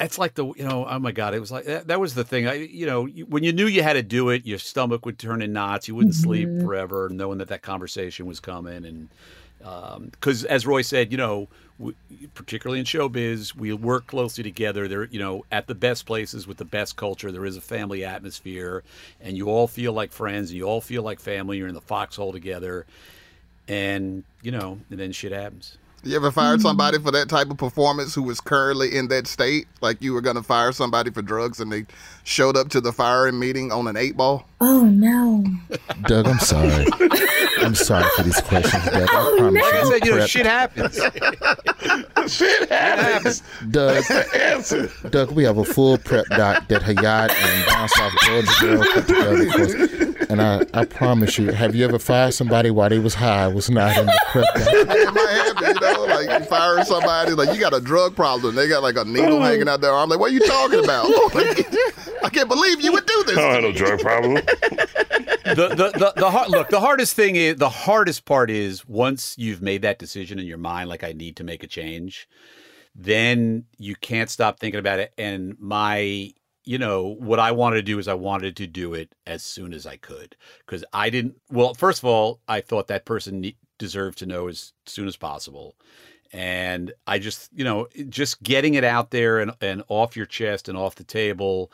[0.00, 2.24] it's like the you know, oh my god, it was like that, that was the
[2.24, 2.48] thing.
[2.48, 5.40] I you know, when you knew you had to do it, your stomach would turn
[5.42, 5.86] in knots.
[5.86, 6.60] You wouldn't sleep Mhm.
[6.60, 9.08] forever, knowing that that conversation was coming, and
[10.12, 11.48] because as Roy said, you know,
[11.78, 11.94] we,
[12.34, 14.88] particularly in showbiz, we work closely together.
[14.88, 17.30] They're you know at the best places with the best culture.
[17.30, 18.82] There is a family atmosphere,
[19.20, 20.50] and you all feel like friends.
[20.50, 21.58] And you all feel like family.
[21.58, 22.86] You're in the foxhole together,
[23.68, 25.78] and you know, and then shit happens.
[26.04, 26.62] You ever fired mm-hmm.
[26.68, 29.66] somebody for that type of performance who was currently in that state?
[29.80, 31.86] Like you were going to fire somebody for drugs and they
[32.22, 34.46] showed up to the firing meeting on an eight ball?
[34.60, 35.44] Oh no!
[36.02, 36.86] Doug, I'm sorry.
[37.58, 39.02] I'm sorry for these questions, Doug.
[39.02, 39.78] I Oh, promise no.
[39.80, 39.86] You.
[39.92, 41.00] said, you know, shit happens.
[42.28, 43.42] Shit happens.
[43.70, 44.90] Doug, Answer.
[45.10, 49.06] Doug, we have a full prep doc that Hayat and down South Georgia girl put
[49.06, 50.26] together for us.
[50.30, 53.48] And I, I promise you, have you ever fired somebody while they was high?
[53.48, 55.82] Was not in the prep doc.
[55.82, 58.54] It might happen, you know, like you firing somebody, like you got a drug problem.
[58.54, 59.42] They got like a needle oh.
[59.42, 60.10] hanging out their arm.
[60.10, 61.08] Like, what are you talking about?
[61.38, 63.38] Like, I can't believe you would do this.
[63.38, 64.34] I don't have no drug problem.
[65.54, 69.36] the, the, the, the hard, look, the hardest thing is the hardest part is once
[69.38, 72.28] you've made that decision in your mind, like I need to make a change,
[72.94, 75.12] then you can't stop thinking about it.
[75.16, 76.32] And my,
[76.64, 79.72] you know, what I wanted to do is I wanted to do it as soon
[79.72, 81.36] as I could because I didn't.
[81.50, 85.16] Well, first of all, I thought that person ne- deserved to know as soon as
[85.16, 85.76] possible.
[86.32, 90.68] And I just, you know, just getting it out there and, and off your chest
[90.68, 91.70] and off the table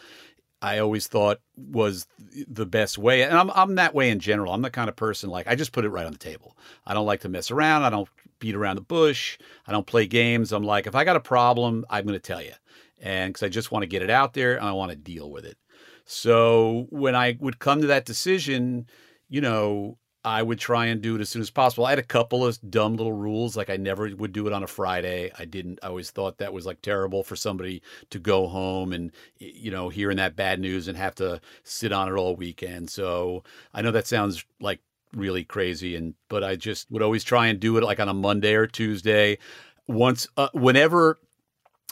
[0.64, 2.06] I always thought was
[2.48, 3.22] the best way.
[3.22, 4.54] And I'm I'm that way in general.
[4.54, 6.56] I'm the kind of person like I just put it right on the table.
[6.86, 7.82] I don't like to mess around.
[7.82, 9.36] I don't beat around the bush.
[9.66, 10.52] I don't play games.
[10.52, 12.54] I'm like if I got a problem, I'm going to tell you.
[13.02, 15.30] And cuz I just want to get it out there and I want to deal
[15.30, 15.58] with it.
[16.06, 18.86] So when I would come to that decision,
[19.28, 21.84] you know, I would try and do it as soon as possible.
[21.84, 24.62] I had a couple of dumb little rules, like I never would do it on
[24.62, 25.30] a Friday.
[25.38, 25.78] I didn't.
[25.82, 29.90] I always thought that was like terrible for somebody to go home and you know
[29.90, 32.88] hearing that bad news and have to sit on it all weekend.
[32.88, 34.80] So I know that sounds like
[35.12, 38.14] really crazy, and but I just would always try and do it like on a
[38.14, 39.38] Monday or Tuesday.
[39.86, 41.18] Once, uh, whenever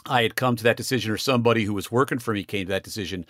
[0.07, 2.71] I had come to that decision, or somebody who was working for me came to
[2.71, 3.25] that decision,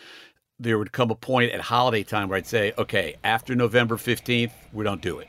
[0.64, 4.52] there would come a point at holiday time where I'd say, okay, after November 15th,
[4.72, 5.28] we don't do it.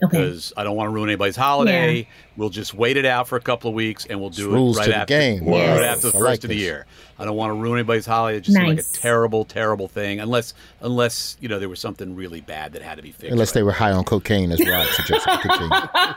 [0.00, 0.60] Because okay.
[0.60, 1.98] I don't want to ruin anybody's holiday.
[1.98, 2.04] Yeah.
[2.36, 4.80] We'll just wait it out for a couple of weeks and we'll do Rules it
[4.80, 5.44] right after, the game.
[5.46, 5.96] Right Yes.
[5.96, 6.86] after the I first like of the year.
[7.20, 8.38] I don't want to ruin anybody's holiday.
[8.38, 10.18] It just seemed like a terrible, terrible thing.
[10.18, 13.30] Unless, unless you know, there was something really bad that had to be fixed.
[13.30, 15.30] Unless they were high on cocaine, as Rod suggested.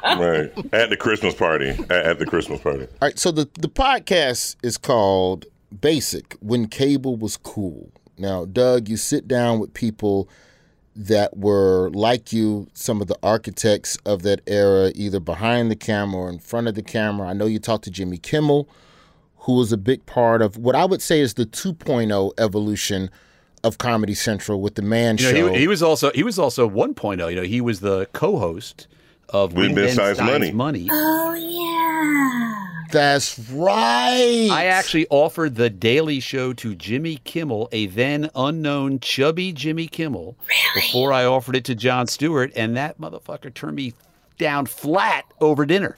[0.04, 1.70] Right at the Christmas party.
[1.70, 2.84] At, at the Christmas party.
[2.84, 5.46] All right, so the the podcast is called
[5.80, 7.92] Basic When Cable Was Cool.
[8.18, 10.30] Now, Doug, you sit down with people
[10.96, 16.22] that were like you, some of the architects of that era, either behind the camera
[16.22, 17.28] or in front of the camera.
[17.28, 18.70] I know you talked to Jimmy Kimmel,
[19.40, 23.10] who was a big part of what I would say is the 2.0 evolution
[23.64, 25.54] of Comedy Central with the Man You know, Show.
[25.54, 27.30] he, he was also he was also 1.0.
[27.30, 28.88] You know, he was the co-host
[29.30, 30.52] of Win Ben Stein's Money.
[30.52, 30.88] Money.
[30.92, 32.86] Oh yeah.
[32.92, 34.48] That's right.
[34.52, 40.38] I actually offered the Daily Show to Jimmy Kimmel, a then unknown chubby Jimmy Kimmel,
[40.76, 43.94] before I offered it to Jon Stewart, and that motherfucker turned me
[44.38, 45.98] down flat over dinner.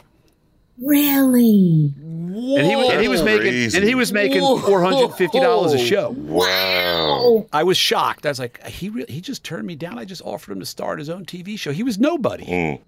[0.80, 1.94] Really?
[1.98, 3.78] And he was and he was making crazy.
[3.78, 6.12] and he was making four hundred fifty dollars a show.
[6.12, 7.48] Wow.
[7.52, 8.26] I was shocked.
[8.26, 9.98] I was like, he re- he just turned me down.
[9.98, 11.72] I just offered him to start his own TV show.
[11.72, 12.46] He was nobody.
[12.46, 12.82] Mm.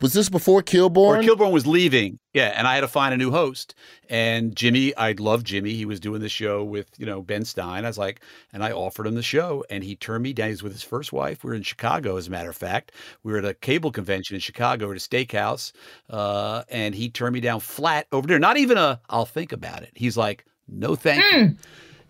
[0.00, 0.96] Was this before Kilborn?
[0.96, 1.26] Or Kilborn?
[1.26, 2.18] Kilborn was leaving.
[2.32, 3.74] Yeah, and I had to find a new host.
[4.10, 5.72] And Jimmy, I love Jimmy.
[5.72, 7.84] He was doing the show with, you know, Ben Stein.
[7.84, 8.20] I was like,
[8.52, 10.50] and I offered him the show and he turned me down.
[10.50, 11.42] He's with his first wife.
[11.42, 12.92] We were in Chicago, as a matter of fact.
[13.22, 15.72] We were at a cable convention in Chicago at a steakhouse.
[16.10, 18.38] Uh, and he turned me down flat over there.
[18.38, 19.92] Not even a I'll think about it.
[19.94, 21.56] He's like, no thank you.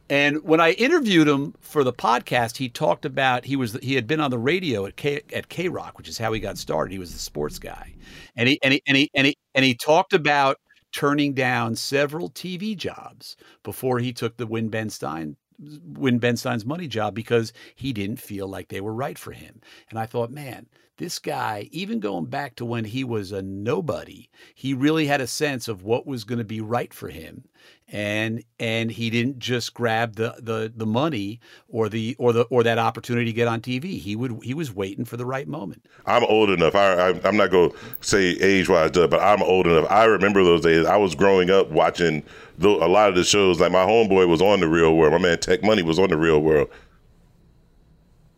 [0.08, 4.06] And when I interviewed him for the podcast, he talked about he was he had
[4.06, 6.92] been on the radio at K at KROQ, which is how he got started.
[6.92, 7.92] He was the sports guy,
[8.36, 10.58] and he and he and he and he, and he talked about
[10.92, 16.66] turning down several TV jobs before he took the Win Ben Stein Win Ben Stein's
[16.66, 19.60] money job because he didn't feel like they were right for him.
[19.90, 20.66] And I thought, man,
[20.98, 25.26] this guy, even going back to when he was a nobody, he really had a
[25.26, 27.44] sense of what was going to be right for him.
[27.88, 32.64] And and he didn't just grab the, the the money or the or the or
[32.64, 33.98] that opportunity to get on TV.
[34.00, 35.86] He would he was waiting for the right moment.
[36.04, 36.74] I'm old enough.
[36.74, 39.86] I, I I'm not gonna say age wise, but I'm old enough.
[39.88, 40.84] I remember those days.
[40.84, 42.24] I was growing up watching
[42.58, 43.60] the, a lot of the shows.
[43.60, 45.12] Like my homeboy was on the Real World.
[45.12, 46.68] My man Tech Money was on the Real World.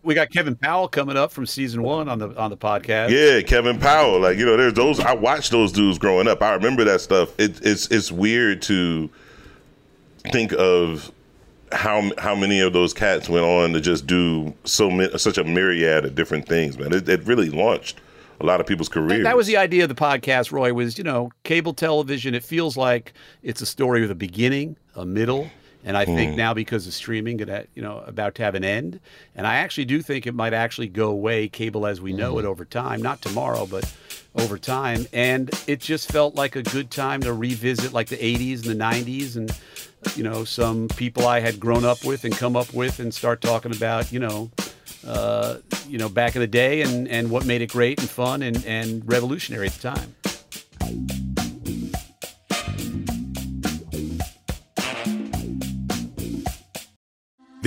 [0.02, 3.10] We got Kevin Powell coming up from season one on the on the podcast.
[3.10, 4.20] Yeah, Kevin Powell.
[4.20, 5.00] Like you know, there's those.
[5.00, 6.40] I watched those dudes growing up.
[6.40, 7.38] I remember that stuff.
[7.38, 9.10] It, it's it's weird to
[10.30, 11.10] think of
[11.72, 15.44] how how many of those cats went on to just do so many, such a
[15.44, 16.78] myriad of different things.
[16.78, 18.00] Man, it, it really launched
[18.40, 19.24] a lot of people's careers.
[19.24, 22.76] That was the idea of the podcast, Roy, was, you know, cable television, it feels
[22.76, 25.50] like it's a story with a beginning, a middle,
[25.84, 26.36] and I think hmm.
[26.36, 29.00] now because of streaming, it, uh, you know, about to have an end.
[29.34, 32.42] And I actually do think it might actually go away, cable as we know it
[32.42, 32.50] mm-hmm.
[32.50, 33.90] over time, not tomorrow, but
[34.34, 35.06] over time.
[35.12, 38.84] And it just felt like a good time to revisit like the 80s and the
[38.84, 39.50] 90s and,
[40.16, 43.40] you know, some people I had grown up with and come up with and start
[43.40, 44.50] talking about, you know,
[45.06, 48.42] uh, you know, back in the day and, and what made it great and fun
[48.42, 51.17] and, and revolutionary at the time.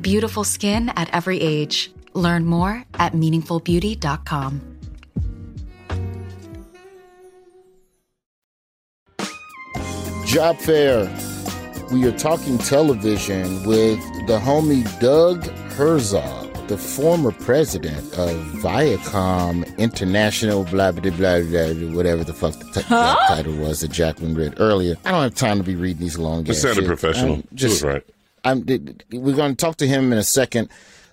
[0.00, 1.92] Beautiful skin at every age.
[2.14, 4.60] Learn more at meaningfulbeauty.com.
[10.26, 11.04] Job fair.
[11.92, 15.44] We are talking television with the homie Doug
[15.76, 18.30] Herzog, the former president of
[18.62, 23.16] Viacom International, blah, blah, blah, blah, blah whatever the fuck the t- Huh?
[23.28, 24.96] title was that Jacqueline read earlier.
[25.04, 26.86] I don't have time to be reading these long It ass sounded shit.
[26.86, 27.34] professional.
[27.34, 28.02] Um, I'm She was right.
[28.44, 28.64] I'm,
[29.12, 30.68] we're going to talk to him in a second.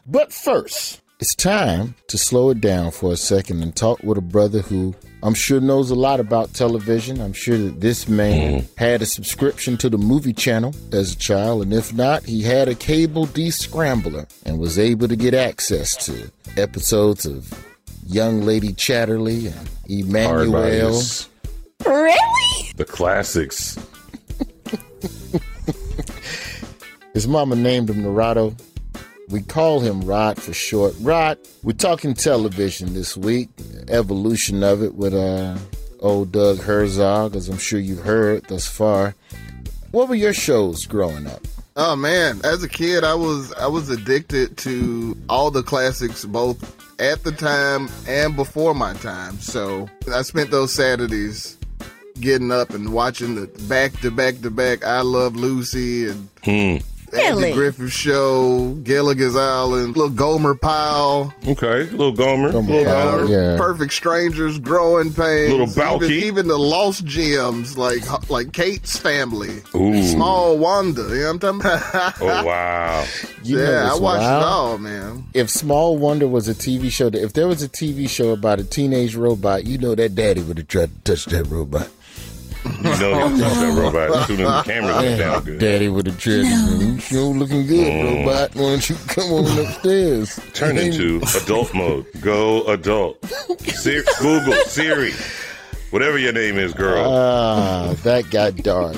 [0.05, 4.21] But first, it's time to slow it down for a second and talk with a
[4.21, 7.19] brother who I'm sure knows a lot about television.
[7.19, 8.73] I'm sure that this man mm-hmm.
[8.77, 12.69] had a subscription to the movie channel as a child, and if not, he had
[12.69, 17.53] a cable descrambler and was able to get access to episodes of
[18.07, 21.27] Young Lady Chatterley and Emmanuelle.
[21.85, 22.71] Really?
[22.77, 23.77] The classics.
[27.19, 28.57] His mama named him Narado.
[29.27, 30.95] We call him Rod for short.
[31.01, 33.49] Rod, we're talking television this week,
[33.89, 35.57] evolution of it with uh,
[35.99, 39.15] old Doug Herzog, as I'm sure you've heard thus far.
[39.91, 41.45] What were your shows growing up?
[41.75, 46.57] Oh man, as a kid, I was I was addicted to all the classics, both
[47.01, 49.37] at the time and before my time.
[49.39, 51.57] So I spent those Saturdays
[52.21, 54.85] getting up and watching the back to back to back.
[54.85, 56.77] I Love Lucy and Hmm.
[57.13, 61.33] Andy Griffith Show, Gilligan's Island, little Gomer Pyle.
[61.47, 62.47] Okay, little Gomer.
[62.47, 63.27] Little little Gomer.
[63.27, 66.09] Gomer, Perfect Strangers, Growing Pains, Little Balki.
[66.09, 70.03] even, even the Lost Gems, like like Kate's Family, Ooh.
[70.03, 71.03] Small Wonder.
[71.15, 72.21] You know what I'm talking about?
[72.21, 73.05] Oh wow.
[73.41, 74.43] You know yeah, I watched wild?
[74.43, 75.23] it all, man.
[75.33, 78.65] If Small Wonder was a TV show, if there was a TV show about a
[78.65, 81.87] teenage robot, you know that daddy would have tried to touch that robot.
[82.65, 85.59] You know he touched that robot as soon as the cameras went down good.
[85.59, 88.25] Daddy would have tried to you sure looking good, Mm.
[88.25, 88.55] robot.
[88.55, 90.39] Why don't you come on upstairs?
[90.53, 92.05] Turn into adult mode.
[92.21, 93.23] Go adult.
[93.65, 95.13] Siri, Google, Siri.
[95.91, 97.03] Whatever your name is, girl.
[97.11, 98.97] Ah, that got dark.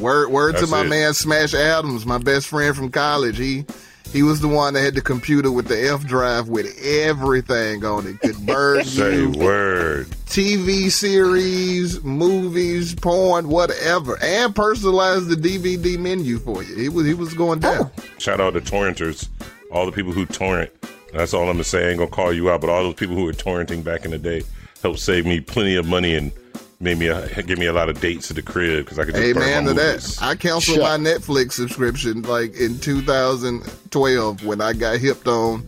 [0.00, 0.88] Word, word to my it.
[0.88, 3.38] man Smash Adams, my best friend from college.
[3.38, 3.64] He
[4.12, 8.06] he was the one that had the computer with the F drive with everything on
[8.06, 8.20] it.
[8.20, 10.06] Could burn Say you, word.
[10.26, 16.76] TV series, movies, porn, whatever, and personalize the DVD menu for you.
[16.76, 17.90] He was he was going down.
[17.96, 18.04] Oh.
[18.18, 19.28] Shout out to torrenters,
[19.70, 20.70] all the people who torrent.
[21.12, 21.86] That's all I'm gonna say.
[21.86, 24.10] I ain't gonna call you out, but all those people who were torrenting back in
[24.10, 24.42] the day
[24.82, 26.32] helped save me plenty of money and
[26.82, 29.14] made me a, give me a lot of dates to the crib because I could
[29.14, 30.16] just burn Amen to movies.
[30.16, 30.24] that.
[30.24, 35.66] I canceled my Netflix subscription like in 2012 when I got hipped on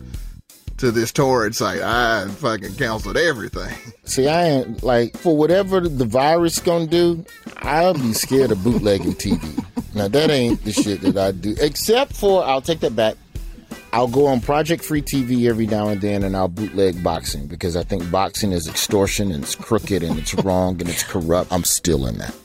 [0.77, 1.81] to this torrent site.
[1.81, 3.73] I fucking canceled everything.
[4.03, 7.25] See, I ain't like for whatever the virus gonna do.
[7.57, 9.63] I'll be scared of bootlegging TV.
[9.95, 11.55] Now that ain't the shit that I do.
[11.61, 13.15] Except for I'll take that back.
[13.93, 17.75] I'll go on Project Free TV every now and then, and I'll bootleg boxing because
[17.75, 21.51] I think boxing is extortion and it's crooked and it's wrong and it's corrupt.
[21.51, 22.35] I'm still in that.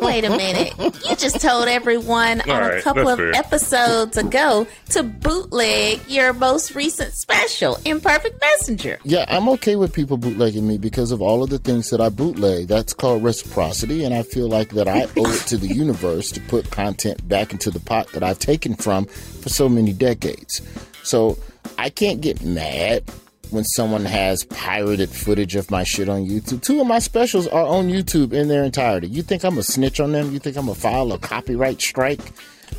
[0.00, 0.72] Wait a minute.
[0.78, 3.34] You just told everyone All on right, a couple of fair.
[3.34, 8.98] episodes ago to bootleg your most recent special, Imperfect Messenger.
[9.04, 12.08] Yeah, I'm okay with people bootlegging me because of all of the things that I
[12.08, 12.68] bootleg.
[12.68, 16.40] That's called reciprocity, and I feel like that I owe it to the universe to
[16.42, 20.62] put content back into the pot that I've taken from for so many decades.
[21.02, 21.38] So
[21.78, 23.04] I can't get mad
[23.50, 26.62] when someone has pirated footage of my shit on YouTube.
[26.62, 29.08] Two of my specials are on YouTube in their entirety.
[29.08, 30.32] You think I'm a snitch on them?
[30.32, 32.20] You think I'm gonna file a copyright strike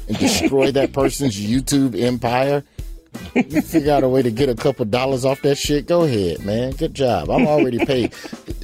[0.07, 2.63] and destroy that person's YouTube empire?
[3.33, 6.43] you figure out a way to get a couple dollars off that shit, go ahead,
[6.45, 6.71] man.
[6.73, 7.29] Good job.
[7.29, 8.13] I'm already paid.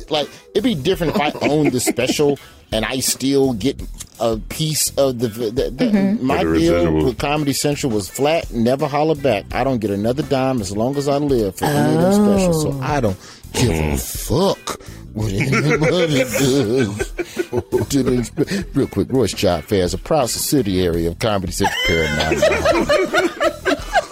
[0.09, 2.37] like it'd be different if I owned the special
[2.73, 3.81] and I still get
[4.19, 5.27] a piece of the.
[5.27, 6.25] the, the Mm-hmm.
[6.25, 8.51] My the deal with Comedy Central was flat.
[8.51, 9.45] Never holler back.
[9.53, 12.61] I don't get another dime as long as I live for any of them specials.
[12.63, 13.17] So I don't
[13.53, 14.81] give a fuck
[15.13, 17.13] what anybody does.
[17.53, 22.39] To Real quick, Roy's Job Fair is a proud subsidiary of Comedy Central Paramount.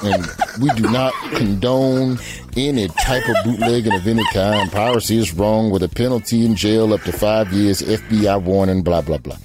[0.04, 0.28] and
[0.62, 2.18] we do not condone
[2.58, 4.72] any type of bootlegging of any kind.
[4.72, 9.02] Piracy is wrong with a penalty in jail up to five years, FBI warning, blah,
[9.02, 9.38] blah, blah.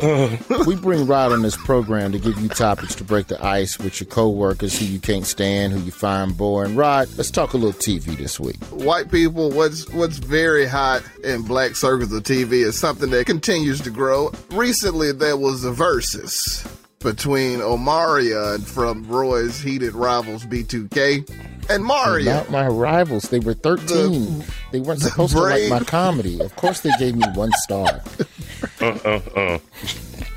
[0.66, 4.00] we bring Rod on this program to give you topics to break the ice with
[4.00, 6.74] your coworkers who you can't stand, who you find boring.
[6.74, 8.57] Rod, let's talk a little TV this week.
[8.66, 13.80] White people, what's what's very hot in black circles of TV is something that continues
[13.82, 14.32] to grow.
[14.50, 16.66] Recently, there was a versus
[17.01, 21.28] between Omarion from Roy's heated rivals B2K
[21.68, 22.32] and Mario.
[22.32, 23.24] Not my rivals.
[23.24, 24.44] They were 13.
[24.72, 26.40] they weren't supposed to like my comedy.
[26.40, 28.03] Of course, they gave me one star.
[28.80, 29.59] Uh, uh, uh.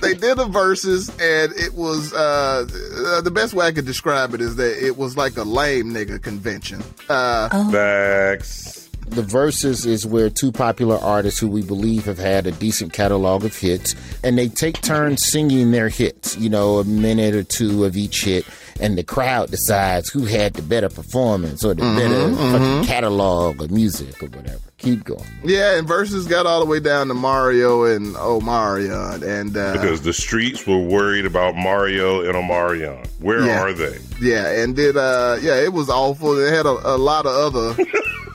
[0.01, 4.33] they did a versus and it was uh, uh the best way I could describe
[4.33, 6.81] it is that it was like a lame nigga convention.
[7.09, 8.78] Uh Facts.
[9.09, 13.43] The verses is where two popular artists who we believe have had a decent catalog
[13.43, 16.37] of hits, and they take turns singing their hits.
[16.37, 18.45] You know, a minute or two of each hit,
[18.79, 23.71] and the crowd decides who had the better performance or the better fucking catalog of
[23.71, 24.59] music or whatever.
[24.77, 25.25] Keep going.
[25.43, 30.01] yeah, and verses got all the way down to Mario and Omarion and uh Because
[30.03, 33.05] the streets were worried about Mario and Omarion.
[33.19, 33.61] Where Yeah.
[33.61, 33.97] are they?
[34.21, 36.33] Yeah, and did uh yeah, it was awful.
[36.35, 37.83] They had a, a lot of other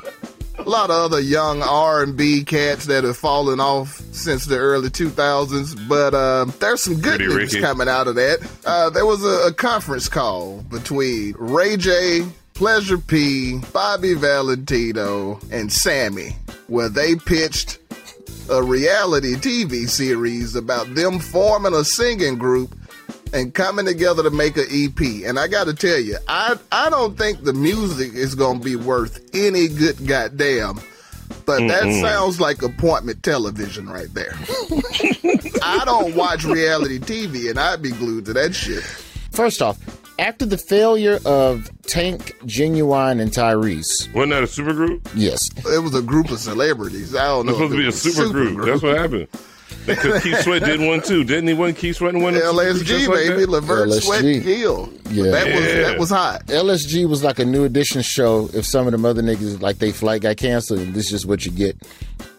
[0.67, 4.57] a lot of other young R and B cats that have fallen off since the
[4.57, 7.61] early two thousands, but uh, there's some good Pretty news Ricky.
[7.61, 8.39] coming out of that.
[8.65, 15.71] Uh, there was a, a conference call between Ray J, Pleasure P, Bobby Valentino, and
[15.73, 16.37] Sammie,
[16.69, 17.79] where they pitched
[18.51, 22.75] a reality TV series about them forming a singing group
[23.33, 25.27] and coming together to make an EP.
[25.27, 28.65] And I got to tell you, I I don't think the music is going to
[28.65, 30.81] be worth any good goddamn.
[31.47, 32.01] But that Mm-mm.
[32.01, 34.33] sounds like appointment television right there.
[35.63, 38.83] I don't watch reality TV, and I'd be glued to that shit.
[39.33, 39.79] First off,
[40.19, 45.07] after the failure of Tank, Ginuwine, and Tyrese, Wasn't that a supergroup?
[45.15, 47.15] yes, It was a group of celebrities.
[47.15, 47.69] I don't It was know.
[47.69, 48.67] supposed to be a if it was supergroup.
[48.67, 49.29] That's what happened.
[49.87, 51.55] Because Keith Sweat did one too, didn't he?
[51.55, 52.35] One Keith Sweat one.
[52.35, 54.03] LSG baby, Levert LSG.
[54.03, 54.91] Sweat Gill.
[55.11, 55.31] Yeah.
[55.31, 56.47] that was that was hot.
[56.47, 58.49] LSG was like a new edition show.
[58.55, 61.45] If some of them other niggas like they flight got canceled, and this is what
[61.45, 61.77] you get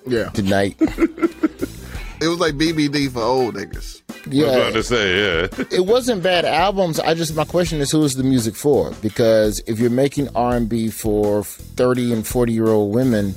[0.07, 0.75] Yeah, tonight.
[0.79, 4.01] it was like BBD for old niggas.
[4.09, 5.47] I was Yeah, about to say, yeah.
[5.71, 6.99] it wasn't bad albums.
[6.99, 8.91] I just my question is who is the music for?
[9.01, 13.35] Because if you're making R and B for thirty and forty year old women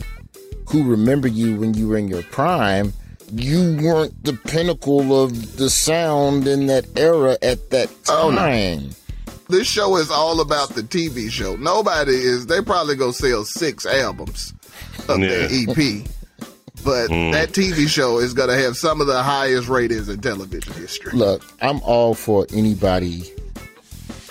[0.68, 2.93] who remember you when you were in your prime,
[3.32, 8.36] you weren't the pinnacle of the sound in that era at that Oh, no.
[8.36, 8.90] time.
[9.48, 11.56] This show is all about the TV show.
[11.56, 12.46] Nobody is.
[12.46, 14.52] They probably go sell six albums
[15.08, 15.28] of Yeah.
[15.28, 16.04] their EP,
[16.84, 17.30] but hmm.
[17.30, 21.12] that TV show is going to have some of the highest ratings in television history.
[21.12, 23.32] Look, I'm all for anybody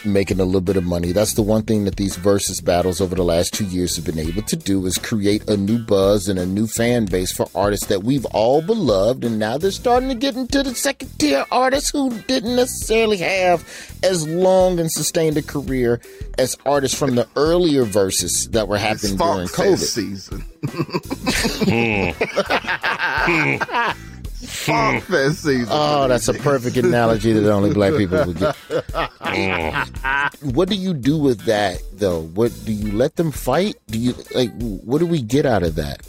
[0.05, 1.11] making a little bit of money.
[1.11, 4.19] That's the one thing that these versus battles over the last two years have been
[4.19, 7.87] able to do is create a new buzz and a new fan base for artists
[7.87, 9.23] that we've all beloved.
[9.23, 13.63] And now they're starting to get into the second tier artists who didn't necessarily have
[14.03, 15.99] as long and sustained a career
[16.37, 19.77] as artists from the earlier verses that were happening during COVID.
[19.77, 20.43] season.
[21.67, 22.11] Hmm.
[23.57, 24.16] Hmm.
[24.45, 25.67] Funk Fest season.
[25.69, 28.55] Oh, that's a perfect analogy that only black people would get.
[30.53, 32.21] what do you do with that, though?
[32.21, 33.77] What do you let them fight?
[33.88, 34.51] Do you like?
[34.59, 36.07] What do we get out of that?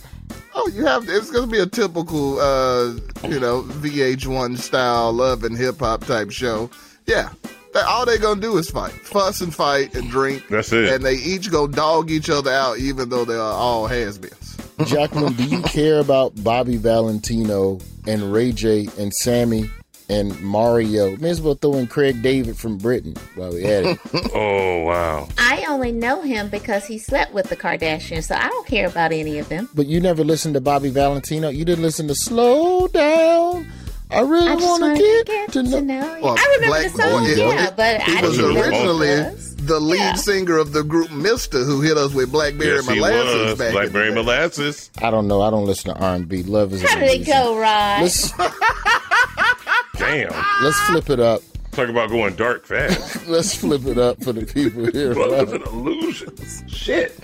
[0.55, 1.09] Oh, you have.
[1.09, 2.89] It's going to be a typical, uh,
[3.27, 6.71] you know, VH1 style love and hip hop type show.
[7.07, 7.31] Yeah.
[7.75, 10.49] That, all they gonna do is fight, fuss and fight and drink.
[10.49, 10.91] That's it.
[10.91, 14.38] And they each go dog each other out, even though they are all has-beens.
[14.87, 19.71] Jacqueline, do you care about Bobby Valentino and Ray J and Sammie
[20.09, 21.17] and Mario?
[21.17, 23.99] May as well throw in Craig David from Britain while we at it.
[24.35, 25.29] Oh wow.
[25.39, 29.13] I only know him because he slept with the Kardashians, so I don't care about
[29.13, 29.69] any of them.
[29.75, 31.49] But you never listened to Bobby Valentino.
[31.49, 33.67] You didn't listen to Slow Down.
[34.11, 35.71] I really I just want wanted to to get get to know.
[35.81, 36.23] to know you.
[36.23, 38.61] Well, I remember Black the song, Boy, yeah, it- but He I was didn't know
[38.63, 39.57] originally was.
[39.69, 40.15] The lead Yeah.
[40.15, 43.59] singer of the group Mista, who hit us with Blackberry Yes, Molasses was.
[43.59, 43.67] back.
[43.69, 44.23] in Blackberry the day.
[44.23, 44.91] molasses.
[45.03, 45.43] I don't know.
[45.43, 46.43] I don't listen to R&B.
[46.45, 48.01] Love is How did it go, Rod?
[48.03, 48.33] Let's
[49.99, 50.33] Damn.
[50.63, 51.43] let's flip it up.
[51.73, 53.27] Talk about going dark fast.
[53.29, 55.15] Let's flip it up for the people here.
[55.15, 56.65] Welcome to the illusions.
[56.67, 57.15] Shit.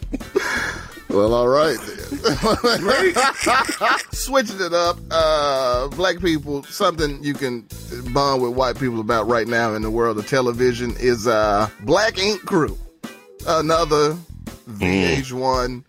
[1.15, 1.79] Well, all right.
[1.79, 1.99] then.
[4.13, 7.69] Switching it up, uh, black people, something you can
[8.13, 12.19] bond with white people about right now in the world of television is uh, Black
[12.19, 12.77] Ink Crew,
[13.47, 14.17] another
[14.69, 15.85] VH1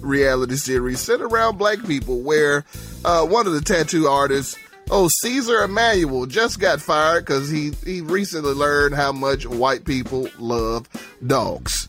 [0.00, 2.66] reality series centered around black people where
[3.06, 4.58] uh, one of the tattoo artists,
[4.90, 10.28] oh, Ceaser Emanuel, just got fired because he, he recently learned how much white people
[10.38, 10.86] love
[11.26, 11.88] dogs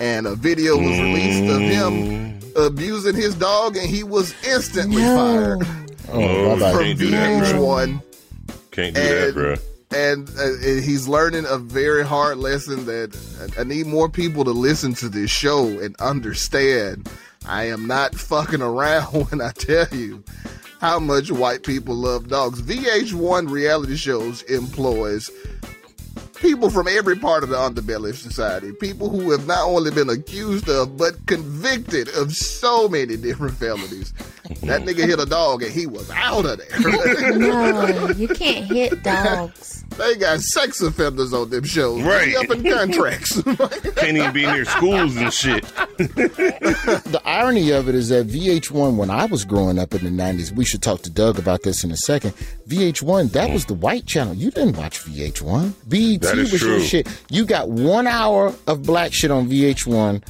[0.00, 5.60] and a video was released of him abusing his dog, and he was instantly fired
[6.12, 6.72] Oh, bye-bye.
[6.72, 7.60] from can't do that, bro.
[7.60, 8.02] VH1.
[8.72, 9.54] Can't do that, bro.
[9.96, 13.16] and uh, he's learning a very hard lesson that
[13.56, 17.08] I I need more people to listen to this show and understand.
[17.46, 20.22] I am not fucking around when I tell you
[20.80, 22.60] how much white people love dogs.
[22.62, 25.30] VH1 reality shows employs
[26.40, 28.72] people from every part of the underbelly of society.
[28.72, 34.12] People who have not only been accused of, but convicted of so many different felonies.
[34.62, 37.30] That nigga hit a dog and he was out of there.
[37.40, 39.84] No, you can't hit dogs.
[39.96, 42.02] they got sex offenders on them shows.
[42.02, 42.34] Right.
[42.36, 43.40] Up in contracts.
[43.96, 45.64] Can't even be near schools and shit.
[45.98, 50.52] The irony of it is that VH1, when I was growing up in the 90s,
[50.52, 52.32] we should talk to Doug about this in a second.
[52.68, 54.34] VH1, that was the white channel.
[54.34, 55.72] You didn't watch VH1.
[55.88, 56.84] BET That is was your true.
[56.84, 57.24] shit.
[57.30, 60.22] You got one hour of black shit on VH1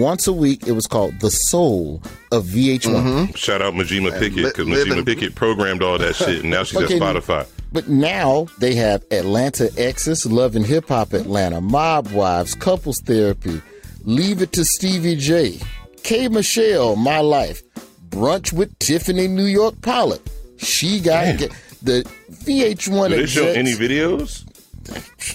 [0.00, 0.66] once a week.
[0.66, 2.02] It was called The Soul
[2.32, 2.80] of VH1.
[2.80, 3.32] Mm-hmm.
[3.34, 6.50] Shout out Majima And Pickett li- because living- Majima Pickett programmed all that shit, and
[6.50, 6.96] now she's Okay.
[6.96, 7.46] at Spotify.
[7.72, 13.60] But now they have Atlanta Exes, Love and Hip Hop Atlanta, Mob Wives, Couples Therapy,
[14.04, 15.60] Leave It to Stevie J,
[16.02, 17.62] K Michelle, My Life,
[18.08, 20.20] Brunch with Tiffany New York Pollard.
[20.56, 21.52] She got get,
[21.82, 22.04] the
[22.46, 24.44] VH1 Do they show any videos?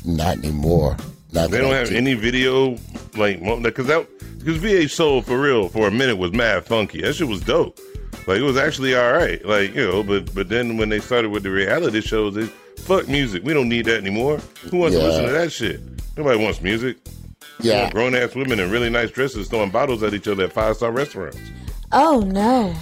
[0.05, 0.97] Not anymore.
[1.31, 2.77] Not They don't have can- any video
[3.17, 4.07] like because that
[4.39, 7.01] because VH Soul for real for a minute was mad funky.
[7.01, 7.79] That shit was dope.
[8.27, 9.43] Like it was actually all right.
[9.45, 12.49] Like you know, but but then when they started with the reality shows, it
[12.79, 13.43] fuck music.
[13.43, 14.37] We don't need that anymore.
[14.69, 15.81] Who wants to listen to that shit?
[16.17, 16.97] Nobody wants music.
[17.59, 17.89] Yeah.
[17.91, 20.91] grown ass women in really nice dresses throwing bottles at each other at five star
[20.91, 21.37] restaurants.
[21.91, 22.73] Oh no.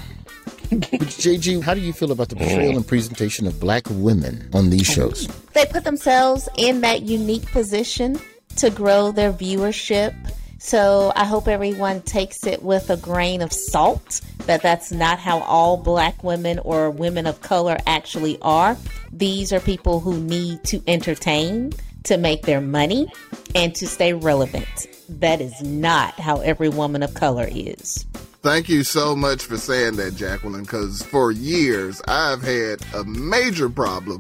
[0.71, 4.87] JG, how do you feel about the portrayal and presentation of black women on these
[4.87, 5.27] shows?
[5.53, 8.19] They put themselves in that unique position
[8.57, 10.15] to grow their viewership.
[10.59, 15.39] So I hope everyone takes it with a grain of salt that that's not how
[15.41, 18.77] all black women or women of color actually are.
[19.11, 23.11] These are people who need to entertain to make their money
[23.55, 24.87] and to stay relevant.
[25.09, 28.05] That is not how every woman of color is.
[28.41, 33.69] Thank you so much for saying that, Jacqueline, because for years I've had a major
[33.69, 34.19] problem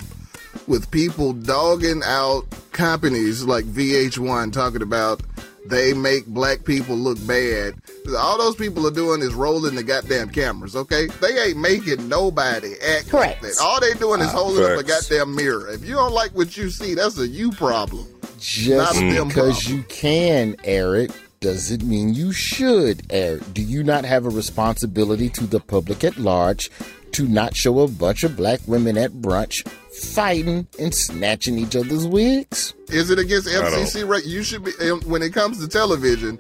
[0.67, 5.23] with people dogging out companies like VH1 talking about
[5.65, 7.73] they make black people look bad.
[8.15, 11.07] All those people are doing is rolling the goddamn cameras, okay?
[11.19, 13.41] They ain't making nobody act Correct.
[13.41, 13.59] like that.
[13.61, 15.67] All they doing is ah, holding up a goddamn mirror.
[15.69, 18.05] If you don't like what you see, that's a you problem.
[18.39, 20.55] Just Not a them because you can
[21.41, 23.39] air it mean you should air.
[23.39, 26.69] Do you not have a responsibility to the public at large
[27.13, 32.05] to not show a bunch of black women at brunch fighting and snatching each other's
[32.05, 32.75] wigs?
[32.89, 33.73] Is it against don't.
[33.73, 34.07] FCC?
[34.07, 34.23] Right?
[34.23, 34.71] You should be
[35.07, 36.37] when it comes to television.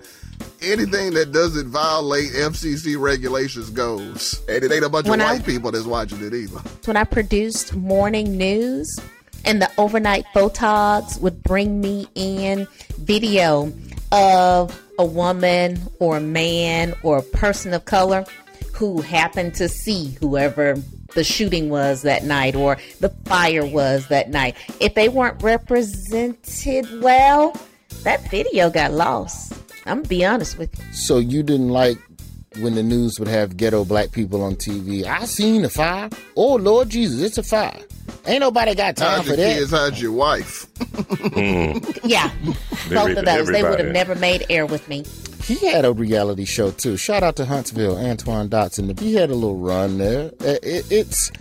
[0.61, 5.33] Anything that doesn't violate FCC regulations goes, and it ain't a bunch When of I-
[5.33, 6.59] white people that's watching it either.
[6.85, 8.99] when I produced morning news
[9.45, 12.67] and the overnight photogs would bring me in
[12.99, 13.71] video
[14.11, 18.23] of a woman or a man or a person of color
[18.71, 20.75] who happened to see whoever
[21.15, 24.55] the shooting was that night or the fire was that night.
[24.79, 27.59] If they weren't represented well,
[28.03, 29.53] that video got lost.
[29.87, 30.93] I'm gonna be honest with you.
[30.93, 31.97] So you didn't like
[32.59, 35.05] when the news would have ghetto black people on TV.
[35.05, 36.09] I seen the fire.
[36.35, 37.79] Oh Lord Jesus, it's a fire.
[38.27, 39.57] Ain't nobody got time How's for your that.
[39.57, 39.71] kids?
[39.71, 40.67] How's your wife?
[42.03, 42.29] Yeah,
[42.89, 43.47] both of those.
[43.47, 45.05] They would have never made air with me.
[45.43, 46.97] He had a reality show too.
[46.97, 48.89] Shout out to Huntsville, Antoine Dodson.
[48.91, 50.31] If he had a little run there.
[50.41, 51.31] Uh, It, it's.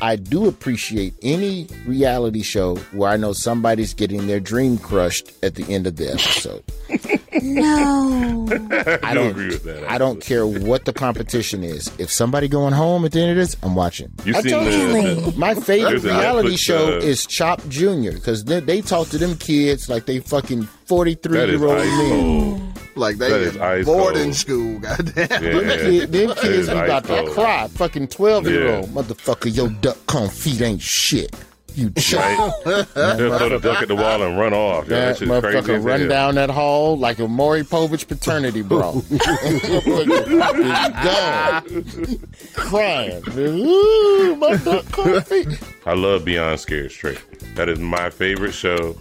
[0.00, 5.56] I do appreciate any reality show where I know somebody's getting their dream crushed at
[5.56, 6.62] the end of the episode.
[7.42, 8.46] No.
[9.02, 9.88] I don't agree with that.
[9.90, 11.90] I don't care what the competition is.
[11.98, 14.12] If somebody going home at the end of this, I'm watching.
[14.24, 18.12] You I seen told the, the- My favorite reality Netflix, show uh, is Chopped Junior
[18.12, 22.74] because they, they talk to them kids like they fucking 43 year old men.
[22.96, 24.34] Like they That is in ice boarding cold.
[24.34, 25.28] school, goddamn.
[25.30, 25.38] Yeah.
[25.38, 27.68] Them, kid, them kids be about ice to cry.
[27.68, 28.86] Fucking 12 year old.
[28.86, 28.92] Yeah.
[28.92, 31.34] Motherfucker, your duck confit ain't shit.
[31.74, 32.52] You Right?
[32.94, 34.88] They'll throw the duck at the wall and run off.
[34.88, 35.58] Yeah, That that crazy.
[35.60, 36.08] motherfucker run hell.
[36.08, 39.02] down that hall like a Maury Povich paternity bro.
[41.02, 41.84] Gone.
[42.54, 43.22] Crying.
[43.36, 44.56] Ooh, my
[44.90, 45.46] coffee.
[45.86, 47.20] I love Beyond Scared Straight.
[47.56, 48.96] That is my favorite show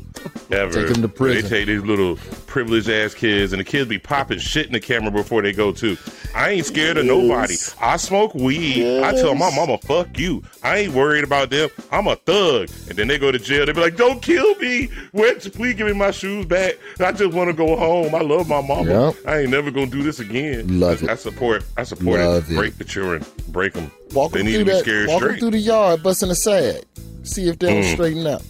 [0.52, 0.88] ever.
[0.88, 1.44] Take 'em to prison.
[1.44, 2.18] They take these little
[2.48, 5.72] privileged ass kids, and the kids be popping shit in the camera before they go
[5.72, 5.98] too.
[6.36, 7.56] I ain't scared of nobody.
[7.80, 9.02] I smoke weed.
[9.04, 11.70] I tell my mama, "Fuck you." I ain't worried about them.
[11.92, 12.59] I'm a thug.
[12.62, 13.66] And then they go to jail.
[13.66, 14.90] They be like, "Don't kill me.
[15.12, 15.36] Where?
[15.36, 16.76] Please give me my shoes back.
[17.00, 18.14] I just want to go home.
[18.16, 19.08] I love my mama.
[19.08, 19.16] Yep.
[19.28, 21.10] I ain't never gonna do this again." Love it.
[21.10, 21.64] I support.
[21.78, 22.54] I support Love it.
[22.54, 22.58] it.
[22.58, 23.26] Break the children.
[23.50, 23.92] Break them.
[24.14, 24.82] Walk they them need through to be that.
[24.82, 25.40] scared Walk them straight.
[25.40, 26.84] through the yard, busting a sag.
[27.24, 27.94] See if they'll Mm.
[27.94, 28.42] straighten up.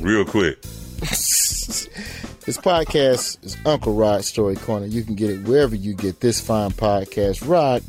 [0.00, 0.58] Real quick.
[2.46, 4.86] This podcast is Uncle Rod Story Corner.
[4.86, 7.46] You can get it wherever you get this fine podcast.
[7.46, 7.82] Rod,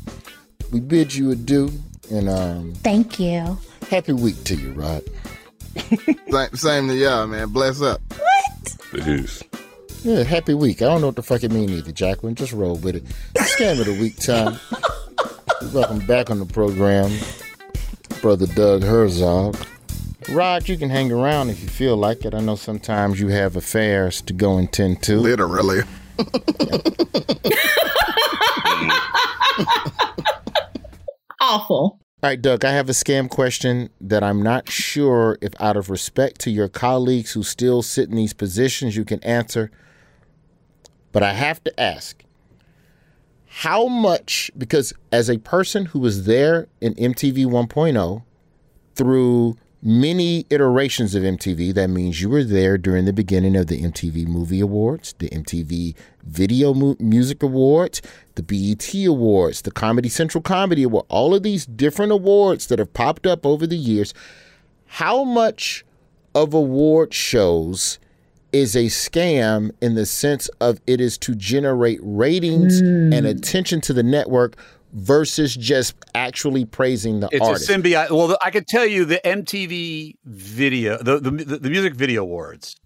[0.70, 1.72] we bid you adieu
[2.12, 3.58] and um Thank you.
[3.90, 5.02] happy week to you, Rod.
[6.30, 7.48] Same, same to y'all, man.
[7.48, 8.00] Bless up.
[8.10, 8.76] What?
[9.04, 9.42] Peace.
[10.02, 10.82] Yeah, happy week.
[10.82, 12.34] I don't know what the fuck it mean either, Jacqueline.
[12.34, 13.04] Just roll with it.
[13.34, 14.58] Scam of the week time.
[15.72, 17.10] Welcome back on the program,
[18.20, 19.56] brother Doug Herzog.
[20.30, 22.34] Rod, you can hang around if you feel like it.
[22.34, 25.18] I know sometimes you have affairs to go and tend to.
[25.18, 25.82] Literally.
[31.40, 32.00] Awful.
[32.24, 35.90] All right, Doug, I have a scam question that I'm not sure if, out of
[35.90, 39.72] respect to your colleagues who still sit in these positions, you can answer.
[41.10, 42.22] But I have to ask
[43.46, 48.22] how much, because as a person who was there in MTV 1.0
[48.94, 53.82] through many iterations of MTV, that means you were there during the beginning of the
[53.82, 58.00] MTV Movie Awards, the MTV Video Mu- Music Awards,
[58.36, 62.94] the BET Awards, the Comedy Central Comedy Award, all of these different awards that have
[62.94, 64.14] popped up over the years.
[64.86, 65.84] How much
[66.34, 67.98] of award shows
[68.52, 73.12] is a scam in the sense of it is to generate ratings hmm.
[73.12, 74.56] and attention to the network
[74.92, 77.68] versus just actually praising the It's artist?
[77.68, 78.10] a symbiote.
[78.10, 82.76] Well, I could tell you the MTV video, the the, the music video awards.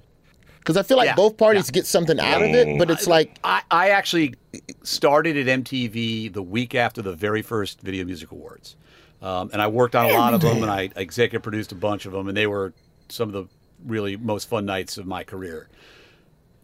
[0.59, 3.39] Because I feel like Yeah, both parties get something out of it, but it's like
[3.45, 4.35] I, I actually
[4.83, 8.75] started at MTV the week after the very first Video Music Awards,
[9.23, 12.05] um, and I worked on a lot of them, and I executive produced a bunch
[12.05, 12.73] of them, and they were
[13.09, 13.45] some of the
[13.85, 15.69] really most fun nights of my career.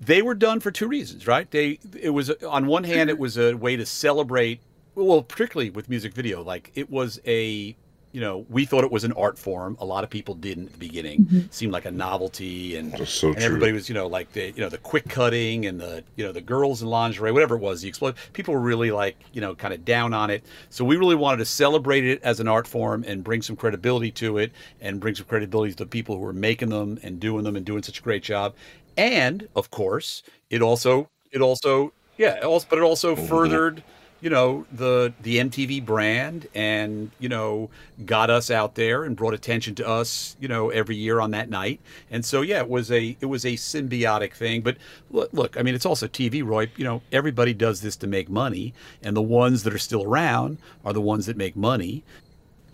[0.00, 1.48] They were done for two reasons, right?
[1.48, 4.60] They it was on one hand it was a way to celebrate,
[4.94, 7.76] well, particularly with music video, like it was a
[8.14, 9.74] you know, we thought it was an art form.
[9.80, 11.24] A lot of people didn't at the beginning.
[11.24, 11.50] Mhm.
[11.50, 13.44] Seemed like a novelty, and, That's so and true.
[13.46, 16.30] everybody was, you know, like the you know the quick cutting and the you know
[16.30, 17.80] the girls in lingerie, whatever it was.
[17.80, 18.16] The explode.
[18.34, 20.44] People were really like you know kind of down on it.
[20.68, 24.10] So we really wanted to celebrate it as an art form and bring some credibility
[24.10, 27.44] to it, and bring some credibility to the people who were making them and doing
[27.44, 28.54] them and doing such a great job.
[28.98, 33.82] And of course, it also it also yeah, it also, but it also furthered
[34.22, 37.68] you know the the MTV brand and you know
[38.06, 41.50] got us out there and brought attention to us you know every year on that
[41.50, 44.78] night and so yeah it was a it was a symbiotic thing but
[45.10, 48.30] look, look I mean it's also TV Roy you know everybody does this to make
[48.30, 52.02] money and the ones that are still around are the ones that make money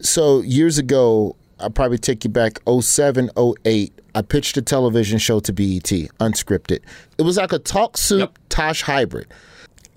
[0.01, 3.93] so years ago, I'll probably take you back 07, 08.
[4.15, 5.91] I pitched a television show to BET,
[6.21, 6.81] unscripted.
[7.19, 9.27] It was like a talk soup Tosh hybrid.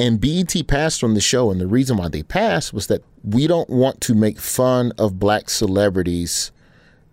[0.01, 1.51] And BET passed on the show.
[1.51, 5.19] And the reason why they passed was that we don't want to make fun of
[5.19, 6.51] black celebrities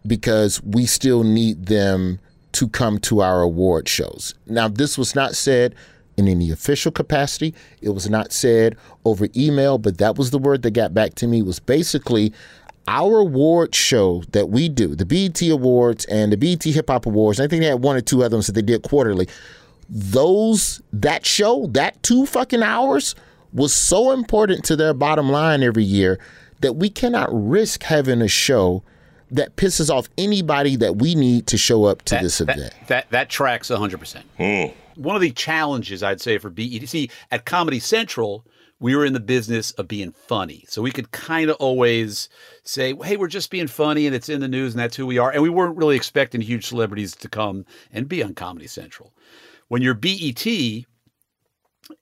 [0.07, 2.18] because we still need them
[2.53, 4.34] to come to our award shows.
[4.47, 5.74] Now, this was not said
[6.16, 7.55] in any official capacity.
[7.82, 8.74] It was not said
[9.05, 12.32] over email, but that was the word that got back to me was basically
[12.86, 17.39] our award show that we do, the BET Awards and the BET Hip Hop Awards.
[17.39, 19.28] I think they had one or two others that they did quarterly.
[19.89, 23.14] Those that show, that two fucking hours
[23.53, 26.18] was so important to their bottom line every year
[26.61, 28.82] that we cannot risk having a show
[29.30, 32.72] that pisses off anybody that we need to show up to this event.
[32.89, 35.01] that that tracks 100% hmm.
[35.01, 38.45] one of the challenges I'd say for BET see at Comedy Central
[38.80, 40.64] we were in the business of being funny.
[40.68, 42.28] So we could kind of always
[42.62, 45.18] say, hey, we're just being funny and it's in the news and that's who we
[45.18, 45.32] are.
[45.32, 49.12] And we weren't really expecting huge celebrities to come and be on Comedy Central.
[49.69, 50.47] When you're BET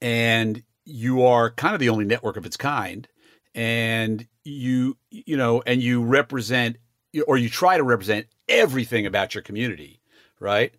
[0.01, 3.09] and you are kind of the only network of its kind
[3.55, 6.77] and you, you know, and you represent
[7.27, 10.01] or you try to represent everything about your community,
[10.39, 10.75] right?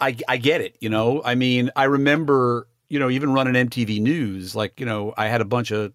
[0.00, 0.76] I, I get it.
[0.80, 5.14] You know, I mean, I remember, you know, even running MTV News, like, you know,
[5.16, 5.92] I had a bunch of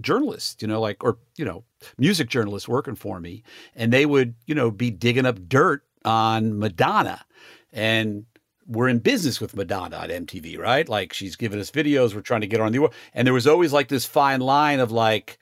[0.00, 1.64] journalists, you know, like, or, you know,
[1.98, 3.42] music journalists working for me,
[3.74, 7.24] and they would, you know, be digging up dirt on Madonna,
[7.72, 8.24] and
[8.72, 10.88] we're in business with Madonna at MTV, right?
[10.88, 12.14] Like she's giving us videos.
[12.14, 14.80] We're trying to get her on the and there was always like this fine line
[14.80, 15.38] of like,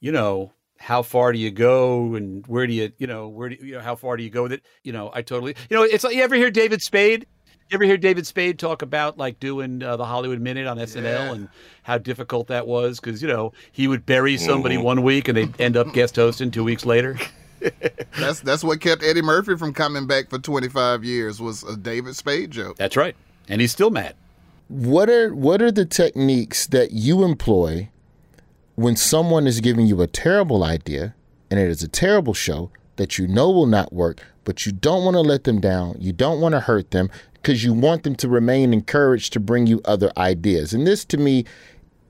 [0.00, 3.56] you know, how far do you go and where do you, you know, where do
[3.58, 4.62] you, you know, how far do you go with it?
[4.82, 7.26] You know, I totally, you know, it's like you ever hear David Spade?
[7.70, 11.02] You ever hear David Spade talk about like doing uh, the Hollywood Minute on SNL
[11.02, 11.32] Yeah.
[11.32, 11.48] and
[11.82, 13.00] how difficult that was?
[13.00, 14.82] Because you know he would bury somebody Mhm.
[14.82, 17.18] one week and they'd end up guest hosting two weeks later.
[18.18, 22.16] That's that's what kept Eddie Murphy from coming back for 25 years was a David
[22.16, 22.76] Spade joke.
[22.76, 23.16] That's right,
[23.48, 24.14] and he's still mad.
[24.68, 27.90] What are what are the techniques that you employ
[28.76, 31.14] when someone is giving you a terrible idea
[31.50, 35.04] and it is a terrible show that you know will not work, but you don't
[35.04, 38.14] want to let them down, you don't want to hurt them because you want them
[38.16, 40.72] to remain encouraged to bring you other ideas.
[40.72, 41.44] And this to me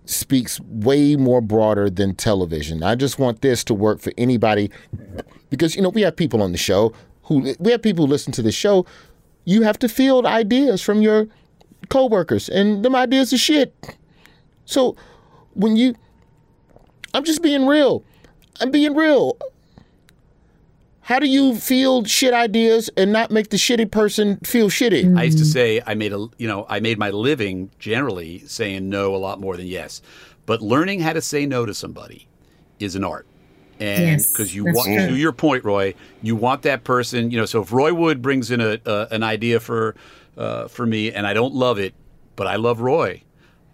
[0.07, 2.83] speaks way more broader than television.
[2.83, 4.71] I just want this to work for anybody
[5.55, 6.93] because you know we have people on the show
[7.25, 8.87] who we have people who listen to the show.
[9.45, 11.27] You have to field ideas from your
[11.89, 13.75] coworkers, and them ideas are shit.
[14.65, 14.97] So
[15.53, 15.95] when you,
[17.13, 18.05] I'm just being real.
[18.61, 19.37] I'm being real.
[21.01, 25.19] How do you field shit ideas and not make the shitty person feel shitty?
[25.19, 28.89] I used to say I made a you know I made my living generally saying
[28.89, 30.01] no a lot more than yes,
[30.47, 32.27] but learning how to say no to somebody
[32.81, 33.27] is an art.
[33.81, 35.07] And Yes, because you that's want true.
[35.09, 37.31] to your point, Roy, you want that person.
[37.31, 39.97] You know, so if Roy Wood brings in a, a an idea for
[40.37, 41.95] uh, for me, and I don't love it,
[42.37, 43.23] but I love Roy.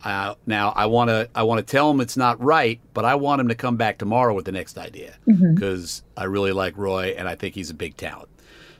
[0.03, 3.15] Uh, now I want to I want to tell him it's not right, but I
[3.17, 5.15] want him to come back tomorrow with the next idea
[5.55, 8.31] because I really like Roy and I think he's a big talent.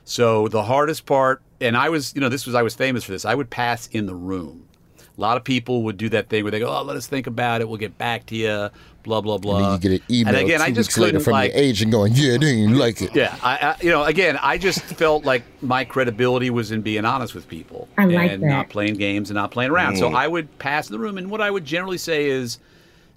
[0.03, 3.11] So the hardest part, and I was, you know, this was I was famous for
[3.11, 3.23] this.
[3.23, 4.67] I would pass in the room.
[4.97, 7.27] A lot of people would do that thing where they go, "Oh, let us think
[7.27, 7.67] about it.
[7.67, 8.69] We'll get back to you."
[9.03, 9.55] Blah blah blah.
[9.57, 11.31] And then you get an email And again, two I just weeks later couldn't from
[11.33, 11.51] like.
[11.53, 14.57] your agent going, "Yeah, they ain't like it." Yeah, I, I, you know, again, I
[14.57, 18.47] just felt like my credibility was in being honest with people I like and that.
[18.47, 19.97] not playing games and not playing around.
[19.97, 20.15] So Mm.
[20.15, 22.59] I would pass the room, and what I would generally say is,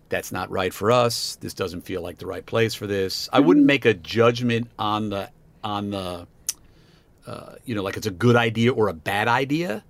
[0.08, 1.36] "That's not right for us.
[1.40, 3.46] This doesn't feel like the right place for this." I Mm-hmm.
[3.48, 5.28] wouldn't make a judgment on the
[5.62, 6.26] on the,
[7.26, 9.82] uh, you know, like it's a good idea or a bad idea.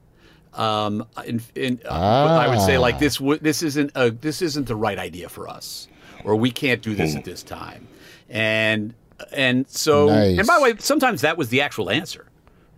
[0.54, 2.98] Um, and, and uh, but I would say like Ah.
[2.98, 5.88] this would this isn't a this isn't the right idea for us,
[6.24, 6.96] or we can't do Hmm.
[6.98, 7.88] this at this time,
[8.28, 8.94] and
[9.32, 10.38] and so Nice.
[10.38, 12.26] and by the way, sometimes that was the actual answer,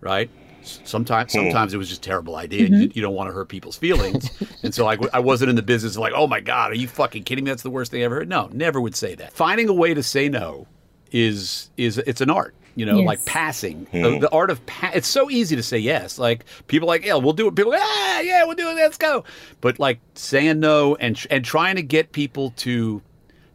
[0.01, 0.29] right?
[0.63, 1.39] Sometimes, Hmm.
[1.39, 2.65] sometimes it was just a terrible idea.
[2.65, 4.29] and You, you don't want to hurt people's feelings,
[4.63, 6.87] and so like I wasn't in the business of like, oh my god, are you
[6.87, 7.51] fucking kidding me?
[7.51, 8.27] That's the worst thing I ever heard.
[8.29, 9.31] No, never would say that.
[9.33, 10.67] Finding a way to say no
[11.11, 12.53] is is it's an art.
[12.77, 13.07] You know, Yes.
[13.07, 16.19] like passing the, the art of pa- it's so easy to say yes.
[16.19, 17.55] Like people are like yeah, we'll do it.
[17.55, 18.75] People are like, ah yeah, we'll do it.
[18.75, 19.23] Let's go.
[19.61, 23.01] But like saying no and and trying to get people to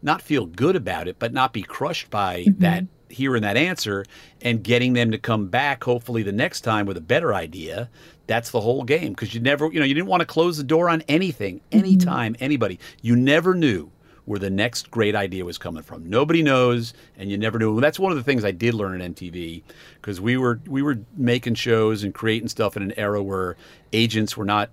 [0.02, 2.60] not feel good about it, but not be crushed by mm-hmm.
[2.62, 4.04] that hearing that answer
[4.40, 7.88] and getting them to come back hopefully the next time with a better idea.
[8.26, 10.64] That's the whole game because you never, you know, you didn't want to close the
[10.64, 11.78] door on anything, mm-hmm.
[11.78, 12.80] anytime, anybody.
[13.02, 13.90] You never knew
[14.24, 16.08] where the next great idea was coming from.
[16.08, 17.80] Nobody knows, and you never knew.
[17.80, 19.62] That's one of the things I did learn at MTV
[20.00, 23.56] because we were we were making shows and creating stuff in an era where
[23.92, 24.70] agents were not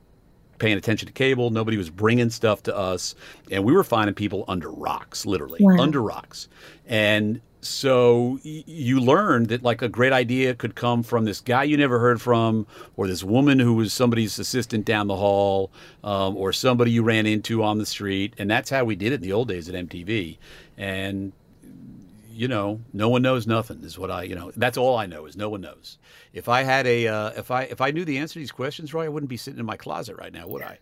[0.60, 1.50] paying attention to cable.
[1.52, 3.16] Nobody was bringing stuff to us,
[3.50, 5.78] and we were finding people under rocks, literally Wow.
[5.82, 6.48] under rocks.
[6.86, 11.76] And so you learned that like a great idea could come from this guy you
[11.76, 15.72] never heard from, or this woman who was somebody's assistant down the hall,
[16.04, 18.34] um, or somebody you ran into on the street.
[18.38, 20.38] And that's how we did it in the old days at MTV.
[20.78, 21.34] And
[22.32, 25.26] you know, no one knows nothing is what I, you know, that's all I know
[25.26, 25.98] is no one knows.
[26.32, 28.94] If I had a, uh, if I, if I knew the answer to these questions,
[28.94, 30.78] Roy, I wouldn't be sitting in my closet right now, would I?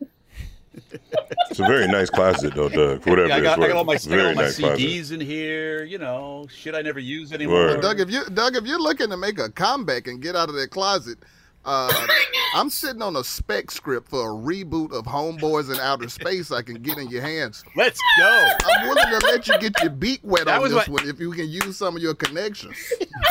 [1.49, 3.05] It's a very nice closet, though, Doug.
[3.05, 4.59] Whatever Yeah, I got, it's I got all my, I got all very my nice
[4.59, 5.11] CDs closet.
[5.11, 7.55] in here, you know, shit I never use anymore.
[7.55, 7.81] Word.
[7.81, 10.55] Doug, if you Doug, if you're looking to make a comeback and get out of
[10.55, 11.17] that closet,
[11.67, 12.07] uh,
[12.55, 16.51] I'm sitting on a spec script for a reboot of Homeboys in Outer Space.
[16.51, 17.63] I can get in your hands.
[17.75, 18.47] Let's go.
[18.65, 21.19] I'm willing to let you get your beak wet That on this what- one if
[21.19, 22.75] you can use some of your connections.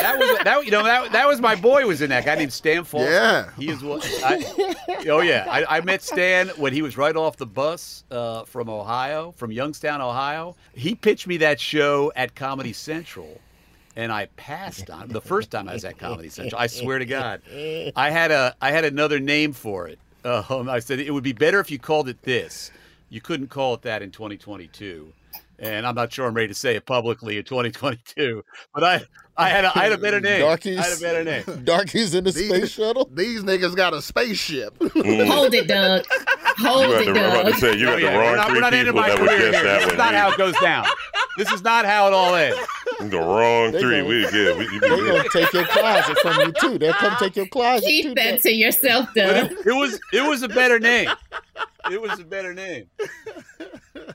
[0.02, 0.64] That was that.
[0.64, 2.84] You know that that was my boy was in that guy named Stan.
[2.92, 3.50] Yeah.
[3.56, 4.04] he is what.
[4.24, 4.74] I,
[5.08, 8.68] oh yeah, I, I met Stan when he was right off the bus uh, from
[8.68, 10.54] Ohio, from Youngstown, Ohio.
[10.74, 13.40] He pitched me that show at Comedy Central,
[13.96, 16.60] and I passed on the first time I was at Comedy Central.
[16.60, 17.40] I swear to God,
[17.96, 19.98] I had a I had another name for it.
[20.24, 22.70] Um, I said it would be better if you called it this.
[23.08, 25.12] You couldn't call it that in 2022.
[25.58, 28.44] And I'm not sure I'm ready to say it publicly in 2022,
[28.74, 29.02] but I,
[29.38, 30.40] I had a, I had a better name.
[30.40, 30.78] Darkies.
[30.78, 31.64] I had a better name.
[31.64, 33.08] Darkies in the These- space shuttle.
[33.12, 34.78] These niggas got a spaceship.
[34.78, 35.26] Mm.
[35.28, 36.04] Hold it, Doug.
[36.58, 37.60] Hold You it, the, I'm about to Doug.
[37.60, 39.08] say you got Oh, the yeah, wrong we're not, three we're not ending people my
[39.10, 39.92] that would career guess that This one.
[39.94, 40.86] is not how it goes down.
[41.36, 42.58] This is not how it all ends.
[43.00, 43.98] The wrong They three.
[43.98, 44.58] gonna- We good.
[44.58, 45.16] We, we They're good.
[45.16, 46.78] gonna take your closet from you too.
[46.78, 47.90] They'll come take your closet too.
[47.90, 48.40] Keep that Doug.
[48.40, 49.52] to yourself, But Doug.
[49.52, 51.10] it, it was it was a better name.
[51.92, 52.86] It was a better name.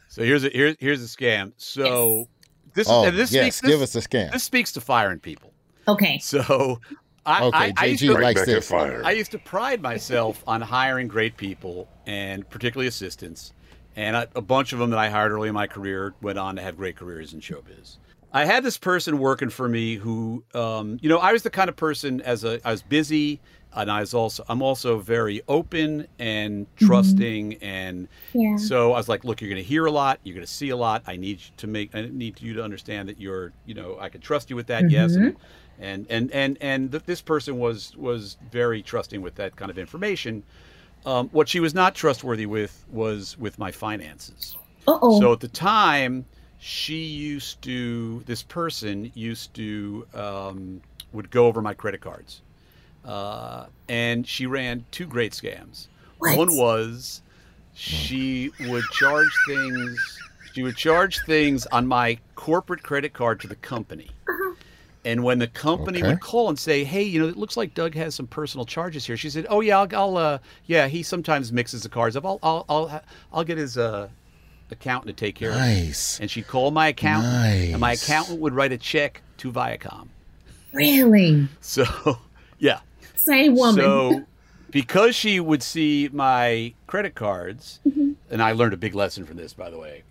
[0.07, 1.53] So here's a here's here's a scam.
[1.57, 2.27] So
[2.73, 4.31] this Oh, and this yes, speaks, give this, us a scam.
[4.31, 5.53] This speaks to firing people.
[5.87, 6.19] Okay.
[6.19, 6.79] So
[7.25, 8.67] I, Okay, I, I used JG to, likes back this.
[8.67, 9.01] fire.
[9.03, 13.53] I used to pride myself on hiring great people and particularly assistants.
[13.95, 16.55] And I, a bunch of them that I hired early in my career went on
[16.55, 17.97] to have great careers in showbiz.
[18.33, 21.67] I had this person working for me who, um, you know, I was the kind
[21.69, 23.41] of person as a I was busy
[23.73, 28.57] and I was also I'm also very open and trusting and Yeah.
[28.57, 30.69] so I was like, look, you're going to hear a lot, you're going to see
[30.69, 31.03] a lot.
[31.07, 34.21] I need to make I need you to understand that you're, you know, I can
[34.21, 34.89] trust you with that.
[34.89, 35.15] Yes.
[35.15, 35.35] And
[35.79, 39.77] and and and, and th- this person was was very trusting with that kind of
[39.77, 40.43] information.
[41.05, 44.55] Um, what she was not trustworthy with was with my finances.
[44.87, 45.19] Uh oh.
[45.19, 46.25] So at the time,
[46.59, 52.41] she used to, this person used to, um, would go over my credit cards.
[53.03, 55.87] Uh, and she ran two great scams.
[56.19, 56.37] What?
[56.37, 57.21] One was
[57.73, 60.19] she would charge things,
[60.53, 64.09] she would charge things on my corporate credit card to the company.
[65.03, 66.07] And when the company Okay.
[66.09, 69.03] would call and say, "Hey, you know, it looks like Doug has some personal charges
[69.07, 72.23] here," she said, "Oh yeah, I'll, I'll uh, yeah, he sometimes mixes the cards up.
[72.23, 73.01] I'll, I'll, I'll,
[73.33, 74.09] I'll get his uh,
[74.69, 76.19] accountant to take care of it." Nice.
[76.19, 77.33] And she'd call my accountant,
[77.71, 80.09] and my accountant would write a check to Viacom.
[80.71, 81.47] really?
[81.61, 81.85] So,
[82.59, 82.81] yeah.
[83.23, 83.75] Same woman.
[83.83, 84.23] So,
[84.71, 88.11] because she would see my credit cards, Mm-hmm.
[88.29, 90.03] and I learned a big lesson from this, by the way.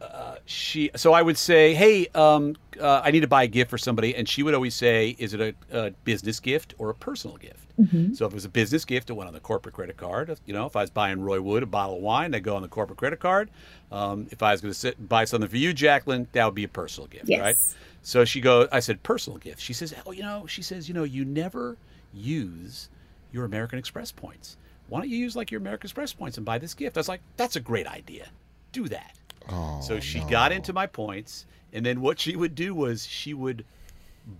[0.00, 3.70] Uh, she so I would say, "Hey, um, uh, I need to buy a gift
[3.70, 6.94] for somebody," and she would always say, "Is it a, a business gift or a
[6.94, 8.12] personal gift?" Mm-hmm.
[8.12, 10.36] So if it was a business gift, it went on the corporate credit card.
[10.44, 12.60] You know, if I was buying Roy Wood a bottle of wine, that'd go on
[12.62, 13.48] the corporate credit card.
[13.90, 16.64] Um, if I was going to sit buy something for you, Jacqueline, that would be
[16.64, 17.40] a personal gift, Yes.
[17.40, 17.56] right?
[18.02, 19.60] So she goes, I said, personal gift.
[19.62, 21.78] She says, oh, you know, she says, you know, you never
[22.14, 22.88] use
[23.32, 24.56] your American Express points.
[24.88, 26.96] Why don't you use like your American Express points and buy this gift?
[26.96, 28.28] I was like, that's a great idea.
[28.72, 29.16] Do that.
[29.48, 33.34] Oh, so she got into my points, and then what she would do was she
[33.34, 33.64] would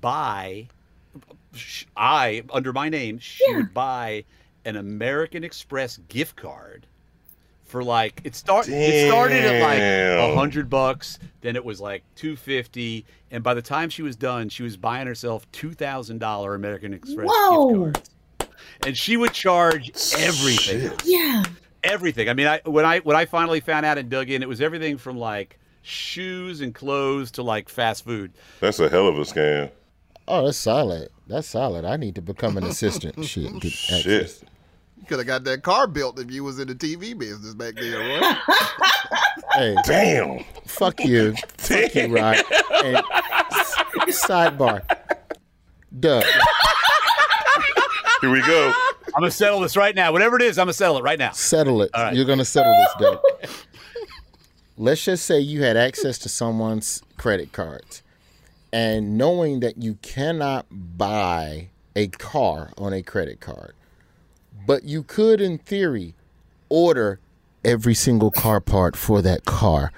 [0.00, 0.68] buy,
[1.96, 4.24] I under my name, she would buy
[4.64, 6.86] an American Express gift card
[7.74, 12.04] for like it start it started at like a hundred bucks, then it was like
[12.14, 16.18] two fifty, and by the time she was done, she was buying herself two thousand
[16.18, 17.86] dollar American Express Whoa.
[17.90, 18.48] gift cards,
[18.86, 21.42] and she would charge everything Yeah.
[21.82, 22.28] everything.
[22.28, 24.60] I mean, I when I when I finally found out and dug in, it was
[24.60, 28.34] everything from like shoes and clothes to like fast food.
[28.60, 29.72] That's a hell of a scam.
[30.28, 31.08] Oh, that's solid.
[31.26, 31.84] That's solid.
[31.84, 33.24] I need to become an assistant.
[33.24, 33.58] Shit.
[33.58, 34.44] Get Shit.
[34.96, 35.00] Access.
[35.00, 37.74] You could have got that car built if you was in the TV business back
[37.74, 38.38] then, right?
[39.52, 40.44] Hey, Damn.
[40.66, 41.32] fuck you.
[41.58, 42.36] Fuck you, Rod.
[42.84, 43.76] And s-
[44.26, 44.82] sidebar.
[46.00, 46.24] Doug,
[48.20, 48.72] Here we go.
[49.14, 50.10] I'm gonna settle this right now.
[50.10, 51.30] Whatever it is, I'm gonna settle it right now.
[51.32, 51.90] settle it.
[51.94, 52.14] right.
[52.16, 53.20] You're gonna settle this, Doug.
[54.76, 58.02] Let's just say you had access to someone's credit cards,
[58.72, 63.74] and knowing that you cannot buy a car on a credit card,
[64.66, 66.14] but you could, in theory,
[66.68, 67.20] order
[67.64, 69.92] every single car part for that car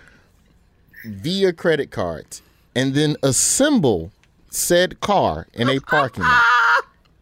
[1.05, 2.43] via credit cards,
[2.75, 4.13] and then assemble
[4.51, 6.43] said car in a parking lot.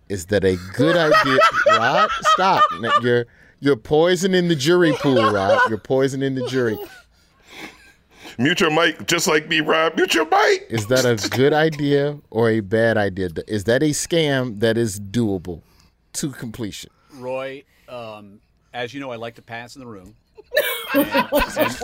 [0.08, 1.38] Is that a good idea?
[1.66, 2.62] Rod, stop.
[3.02, 3.26] You're
[3.60, 5.60] you're poisoning the jury pool, Rod.
[5.68, 6.78] You're poisoning the jury.
[8.36, 9.96] Mute your mic, just like me, Rob.
[9.96, 10.66] Mute your mic.
[10.68, 13.30] Is that a good idea or a bad idea?
[13.46, 15.62] Is that a scam that is doable
[16.14, 16.90] to completion?
[17.18, 18.40] Roy, um,
[18.72, 20.14] as you know, I like to pass in the room.
[20.94, 21.76] And, and,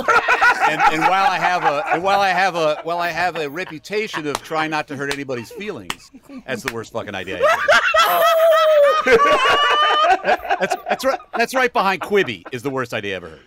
[0.69, 3.49] and, and while I have a and while I have a while I have a
[3.49, 6.11] reputation of trying not to hurt anybody's feelings,
[6.47, 7.41] that's the worst fucking idea.
[7.43, 8.23] I
[9.05, 9.21] ever heard.
[10.61, 11.19] that's that's right.
[11.37, 13.41] That's right behind Quibi is the worst idea I ever heard.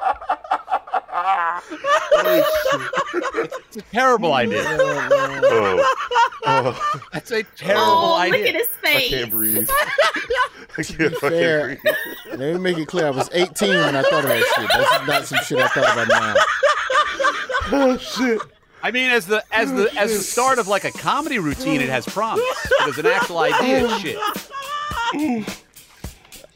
[3.66, 4.62] It's a terrible idea.
[5.46, 5.82] Oh,
[6.46, 6.74] oh.
[6.76, 7.00] oh.
[7.12, 8.38] That's a terrible Oh, idea.
[8.38, 9.12] look at his face.
[9.12, 9.68] I can't breathe.
[10.78, 11.66] I can't, Fair.
[11.66, 11.78] breathe.
[12.30, 13.06] Let me make it clear.
[13.06, 14.70] I was 18 when I thought of that shit.
[14.72, 16.34] That's not some shit I thought about now.
[17.72, 18.40] Oh shit.
[18.82, 21.80] I mean, as the as the as the oh, start of like a comedy routine,
[21.80, 22.44] it has promise.
[22.80, 24.18] But as an actual idea, it's shit.
[25.14, 25.60] Mm.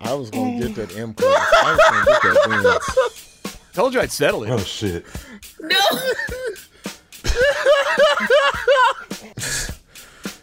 [0.03, 1.15] I was gonna get that M.
[1.19, 3.38] I was gonna get that Benz.
[3.79, 4.51] Told you I'd settle it.
[4.51, 5.07] Oh shit.
[5.61, 5.79] No.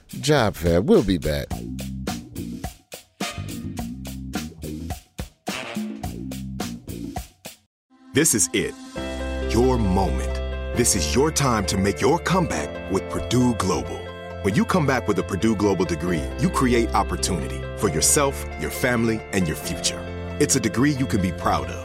[0.21, 0.81] Job fair.
[0.81, 1.47] We'll be back.
[8.13, 8.73] This is it.
[9.53, 10.33] Your moment.
[10.77, 13.99] This is your time to make your comeback with Purdue Global.
[14.43, 18.71] When you come back with a Purdue Global degree, you create opportunity for yourself, your
[18.71, 19.99] family, and your future.
[20.39, 21.84] It's a degree you can be proud of,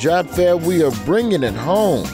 [0.00, 2.06] Job fair, we are bringing it home.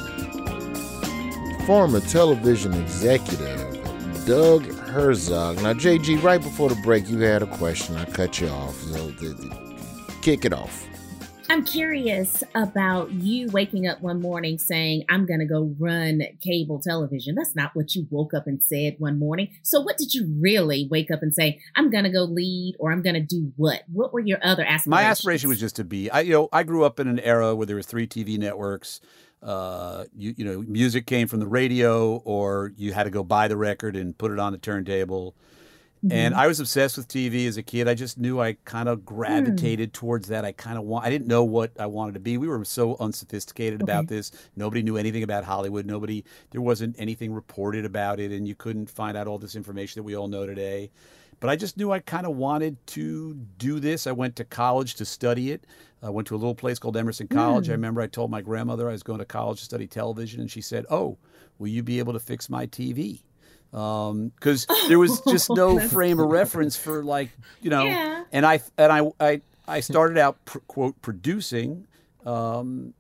[1.67, 5.63] Former television executive Doug Herzog.
[5.63, 7.95] Now, JG, right before the break, you had a question.
[7.95, 8.75] I cut you off.
[8.75, 9.13] So,
[10.21, 10.86] kick it off.
[11.49, 16.81] I'm curious about you waking up one morning saying, I'm going to go run cable
[16.81, 17.37] television.
[17.37, 19.51] That's not what you woke up and said one morning.
[19.63, 22.91] So, what did you really wake up and say, I'm going to go lead or
[22.91, 23.83] I'm going to do what?
[23.93, 24.91] What were your other aspirations?
[24.91, 27.55] My aspiration was just to be, I, you know, I grew up in an era
[27.55, 29.01] where there were three TV networks.
[29.41, 33.47] Uh, you, you know, music came from the radio or you had to go buy
[33.47, 35.37] the record and put it on the turntable.
[36.03, 36.39] And Mhm.
[36.39, 37.89] I was obsessed with TV as a kid.
[37.89, 40.45] I just knew I kind of gravitated towards that.
[40.45, 41.05] I kind of want.
[41.05, 42.37] I didn't know what I wanted to be.
[42.39, 44.31] We were so unsophisticated about this.
[44.57, 45.87] Nobody knew anything about Hollywood.
[45.87, 46.23] Nobody.
[46.51, 50.05] There wasn't anything reported about it, and you couldn't find out all this information that
[50.05, 50.91] we all know today.
[51.41, 54.07] But I just knew I kind of wanted to do this.
[54.07, 55.67] I went to college to study it.
[56.03, 57.69] I went to a little place called Emerson College.
[57.69, 57.77] I Mm.
[57.77, 60.61] remember I told my grandmother I was going to college to study television, and she
[60.61, 61.19] said, "Oh,
[61.59, 63.23] will you be able to fix my TV?"
[63.71, 67.85] Because there was just no frame of reference for like you know.
[67.85, 68.25] Yeah.
[68.33, 71.87] And I and I I, I started out pr- quote producing.
[72.25, 72.95] Um,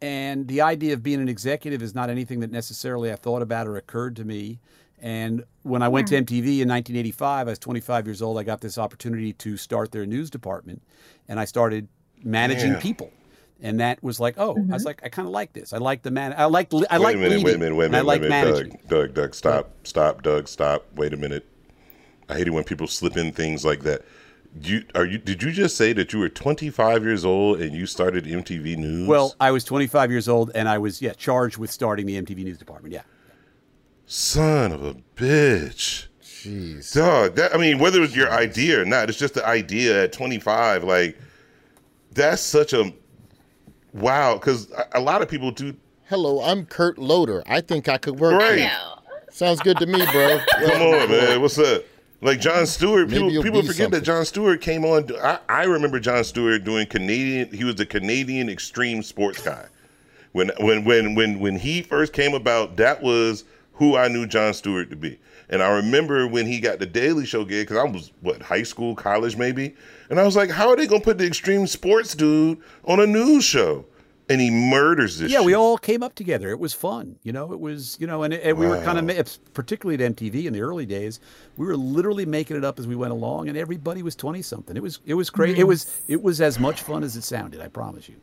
[0.00, 3.68] and the idea of being an executive is not anything that necessarily I thought about
[3.68, 4.58] or occurred to me.
[5.00, 8.38] And when I went to MTV in 1985, I was 25 years old.
[8.38, 10.82] I got this opportunity to start their news department,
[11.28, 11.88] and I started
[12.24, 12.80] managing Yeah.
[12.80, 13.10] people.
[13.64, 14.86] And that was like, oh, I was Mhm.
[14.86, 15.72] like, I kind of like this.
[15.72, 16.34] I like the man.
[16.36, 16.72] I like.
[16.74, 17.44] I wait like a minute, leading.
[17.44, 18.70] wait a minute, wait a and I minute, like wait a minute, managing.
[18.88, 20.84] Doug, Doug, Doug, stop, stop, Doug, stop.
[20.96, 21.46] Wait a minute.
[22.28, 24.02] I hate it when people slip in things like that.
[24.62, 25.16] You are you?
[25.18, 29.08] Did you just say that you were 25 years old and you started MTV News?
[29.08, 32.44] Well, I was 25 years old, and I was yeah charged with starting the MTV
[32.44, 32.92] News department.
[32.92, 33.02] Yeah.
[34.06, 36.06] son of a bitch.
[36.22, 37.36] Jeez, dog.
[37.36, 40.12] That I mean, whether it was your idea or not, it's just the idea at
[40.12, 40.84] 25.
[40.84, 41.16] Like,
[42.12, 42.92] that's such a
[43.92, 44.34] wow.
[44.34, 45.74] Because a, a lot of people do.
[46.08, 47.42] Hello, I'm Kurt Loder.
[47.46, 48.70] I think I could work Right.
[49.30, 50.40] Sounds good to me, bro.
[50.66, 51.40] Come on, man.
[51.40, 51.84] What's up?
[52.20, 55.08] Like Jon Stewart, Maybe people, people be forget that Jon Stewart came on.
[55.20, 57.50] I, I remember Jon Stewart doing Canadian.
[57.52, 59.66] He was the Canadian extreme sports guy.
[60.30, 64.54] When when when when when he first came about, that was who I knew Jon
[64.54, 65.18] Stewart to be.
[65.52, 68.62] And I remember when he got the Daily Show gig because I was what high
[68.62, 69.76] school, college maybe,
[70.08, 73.06] and I was like, how are they gonna put the extreme sports dude on a
[73.06, 73.84] news show?
[74.30, 75.30] And he murders this.
[75.30, 76.48] yeah, we all came up together.
[76.48, 77.52] It was fun, you know.
[77.52, 80.62] It was, you know, and, and we were kind of, particularly at MTV in the
[80.62, 81.20] early days,
[81.58, 84.74] we were literally making it up as we went along, and everybody was twenty something.
[84.74, 85.58] It was, it was great.
[85.58, 87.60] It was, it was as much fun as it sounded.
[87.60, 88.14] I promise you.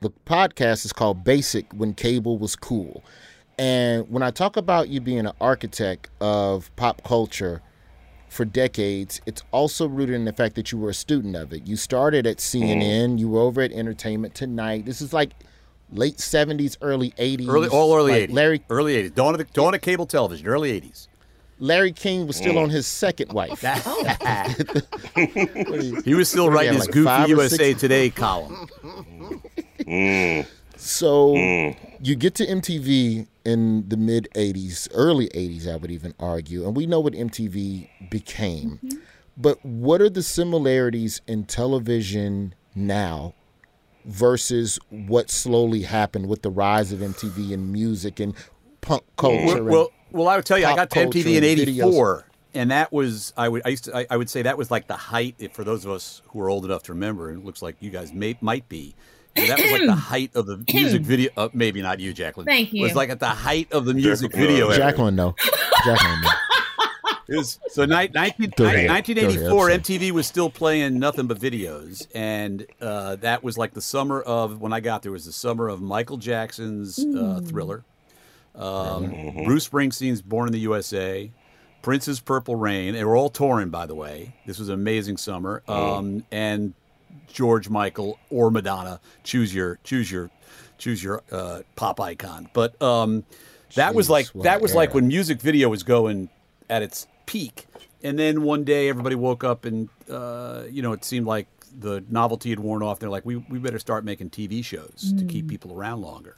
[0.00, 3.04] The podcast is called Basic When Cable Was Cool.
[3.60, 7.60] And when I talk about you being an architect of pop culture
[8.30, 11.66] for decades, it's also rooted in the fact that you were a student of it.
[11.66, 14.86] You started at CNN, you were over at Entertainment Tonight.
[14.86, 15.32] This is like
[15.92, 17.46] late 70s, early 80s.
[17.48, 18.34] Early, all early Like eighties.
[18.34, 19.10] Larry early eighties.
[19.10, 20.46] Dawn of the dawn of cable television.
[20.46, 21.08] Early eighties.
[21.58, 22.62] Larry King was still Mm.
[22.62, 23.60] on his second wife.
[26.04, 27.80] He was still What do you writing have, his like Goofy five or USA six?
[27.82, 28.66] Today column.
[29.80, 30.46] Mm.
[30.80, 31.76] So Mm.
[32.02, 36.74] you get to MTV in the mid 80s, early 80s, I would even argue, and
[36.74, 38.80] we know what MTV became.
[39.36, 43.34] But what are the similarities in television now
[44.06, 48.34] versus what slowly happened with the rise of MTV and music and
[48.80, 49.44] punk culture?
[49.44, 52.70] Well, and well, well, I would tell you, I got to MTV in '84, and
[52.70, 54.96] that was I would I used to I, I would say that was like the
[54.96, 57.28] height if- for those of us who are old enough to remember.
[57.28, 58.94] And it looks like you guys may might be.
[59.36, 61.30] You that was like the height of the music video.
[61.36, 62.46] Uh, maybe not you, Jacqueline.
[62.46, 62.80] Thank you.
[62.80, 64.72] It was like at the height of the music video.
[64.72, 65.34] Jacqueline, no.
[65.84, 66.30] Jacqueline, no.
[67.28, 72.66] It was, so ni- 19, 1984, ahead, MTV was still playing nothing but videos, and
[72.80, 75.80] uh, that was like the summer of when I got there was the summer of
[75.80, 77.84] Michael Jackson's uh, Thriller,
[78.56, 79.10] um,
[79.44, 81.30] Bruce Springsteen's Born in the USA,
[81.82, 82.94] Prince's Purple Rain.
[82.94, 84.34] They were all touring, by the way.
[84.44, 86.74] This was an amazing summer, um, and
[87.26, 89.00] George Michael or Madonna.
[89.24, 90.30] Choose your choose your
[90.78, 92.48] choose your uh, pop icon.
[92.52, 93.24] But um,
[93.74, 96.28] that was like that was like when music video was going
[96.68, 97.66] at its peak.
[98.02, 101.46] And then one day everybody woke up and uh, you know it seemed like
[101.78, 102.98] the novelty had worn off.
[102.98, 106.36] They're like, we we better start making TV shows to keep people around longer.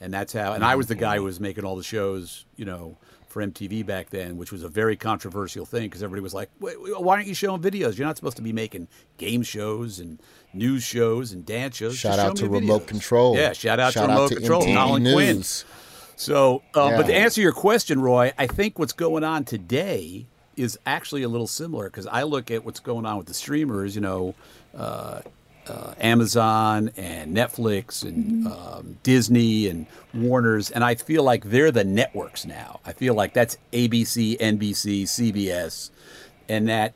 [0.00, 0.54] And that's how.
[0.54, 2.96] And I was the guy who was making all the shows, you know,
[3.32, 7.16] for MTV back then, which was a very controversial thing because everybody was like, why
[7.16, 7.96] aren't you showing videos?
[7.96, 10.20] You're not supposed to be making game shows and
[10.52, 11.96] news shows and dance shows.
[11.96, 13.36] Shout Just out show to Remote videos." Control.
[13.36, 15.36] Yeah, shout out Shout to out Remote to Control, MTV Colin Quinn.
[15.36, 15.64] News.
[16.16, 20.26] So, uh, but to answer your question, Roy, I think what's going on today
[20.56, 23.94] is actually a little similar because I look at what's going on with the streamers,
[23.94, 24.34] you know,
[24.76, 25.22] uh,
[25.68, 31.84] uh, Amazon and Netflix and um, Disney and Warner's, and I feel like they're the
[31.84, 32.80] networks now.
[32.84, 35.90] I feel like that's ABC, NBC, CBS,
[36.48, 36.94] and that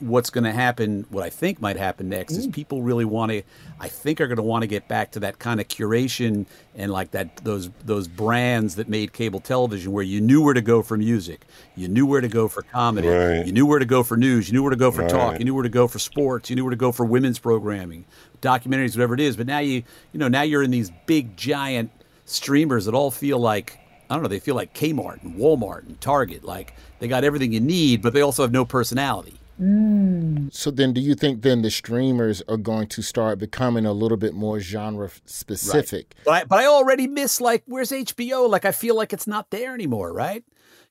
[0.00, 2.52] what's going to happen, what I think might happen next, is mm.
[2.52, 3.42] people really want to.
[3.80, 6.90] I think are going to want to get back to that kind of curation and
[6.92, 10.82] like that those those brands that made cable television, where you knew where to go
[10.82, 13.46] for music, you knew where to go for comedy, Right.
[13.46, 15.44] you knew where to go for news, you knew where to go for talk, you
[15.44, 18.04] knew where to go for sports, you knew where to go for women's programming,
[18.42, 19.36] documentaries, whatever it is.
[19.36, 19.82] But now you
[20.12, 21.90] you know now you're in these big giant
[22.26, 23.78] streamers that all feel like
[24.08, 27.52] I don't know, they feel like Kmart and Walmart and Target, like they got everything
[27.52, 29.34] you need, but they also have no personality.
[29.58, 34.18] So then, do you think then the streamers are going to start becoming a little
[34.18, 36.14] bit more genre specific?
[36.24, 38.48] But I, but I already miss like where's HBO?
[38.50, 40.44] Like I feel like it's not there anymore, right?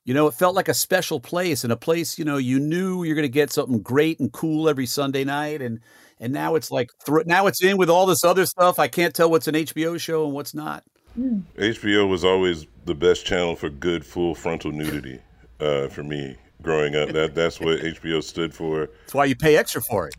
[0.04, 3.04] You know, it felt like a special place and a place you know you knew
[3.04, 5.80] you're going to get something great and cool every Sunday night, and
[6.18, 8.80] and now it's like thr now it's in with all this other stuff.
[8.80, 10.82] I can't tell what's an HBO show and what's not.
[11.16, 15.20] HBO was always the best channel for good full frontal nudity
[15.60, 17.10] uh, for me growing up.
[17.10, 18.88] That that's what HBO stood for.
[19.02, 20.14] That's why you pay extra for it.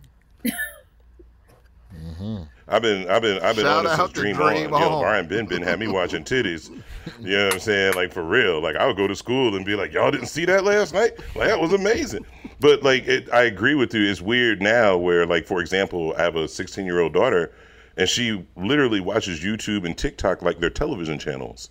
[1.96, 2.44] Mm-hmm.
[2.68, 4.82] I've been I've been I've been Shout on it since Dream, Dream On.
[4.82, 5.02] Yo, On.
[5.02, 6.70] Brian Benben had me watching titties.
[7.22, 7.94] You know what I'm saying?
[7.96, 8.62] Like for real.
[8.62, 11.18] Like I would go to school and be like, y'all didn't see that last night?
[11.36, 12.26] Like that was amazing.
[12.60, 14.10] But like it, I agree with you.
[14.10, 17.54] It's weird now where like for example, I have a 16 year old daughter,
[17.96, 21.70] and she literally watches YouTube and TikTok like they're television channels.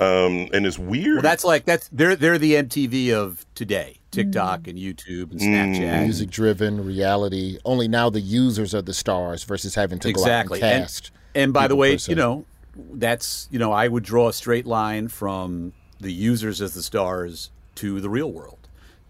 [0.00, 1.16] Um, and it's weird.
[1.16, 3.96] Well, that's like that's they're they're the MTV of today.
[4.10, 6.02] TikTok and YouTube and Snapchat.
[6.02, 7.58] Music driven reality.
[7.64, 10.58] Only now the users are the stars versus having to exactly.
[10.58, 11.10] go out and And- cast.
[11.32, 12.44] And, by the way, per you know,
[12.94, 17.50] that's you know, I would draw a straight line from the users as the stars
[17.76, 18.56] to the real world.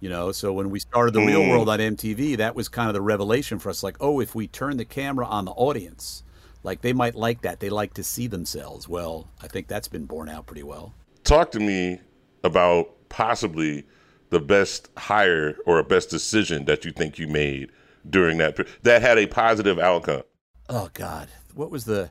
[0.01, 1.49] You know, so when we started the real Mm.
[1.51, 3.83] world on MTV, that was kind of the revelation for us.
[3.83, 6.23] Like, oh, if we turn the camera on the audience,
[6.63, 7.61] like they might like that.
[7.61, 8.89] They like to see themselves.
[8.89, 10.93] Well, I think that's been borne out pretty well.
[11.25, 12.01] talk to me
[12.45, 13.87] about possibly
[14.31, 17.71] the best hire or a best decision that you think you made
[18.09, 20.23] during that that had a positive outcome.
[20.69, 22.11] Oh God, what was the?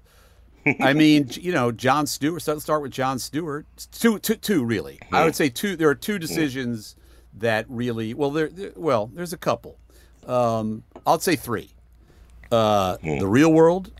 [0.81, 2.41] I mean, you know, Jon Stewart.
[2.41, 3.65] So let's start with Jon Stewart.
[3.91, 4.99] Two, two, two, really.
[5.11, 5.75] I would say two.
[5.75, 6.95] There are two decisions
[7.35, 8.13] that really.
[8.13, 8.49] Well, there.
[8.49, 9.79] there- Well, there's a couple.
[10.27, 11.71] Um, I'll say three.
[12.51, 13.91] Uh, The Real World,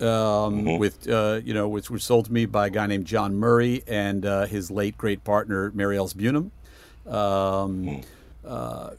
[0.00, 3.34] um, with uh, you know, which was sold to me by a guy named Jon
[3.34, 6.50] Murray and uh, his late great partner Mary-Ellis Bunim.
[7.06, 8.02] Um,
[8.46, 8.90] uh,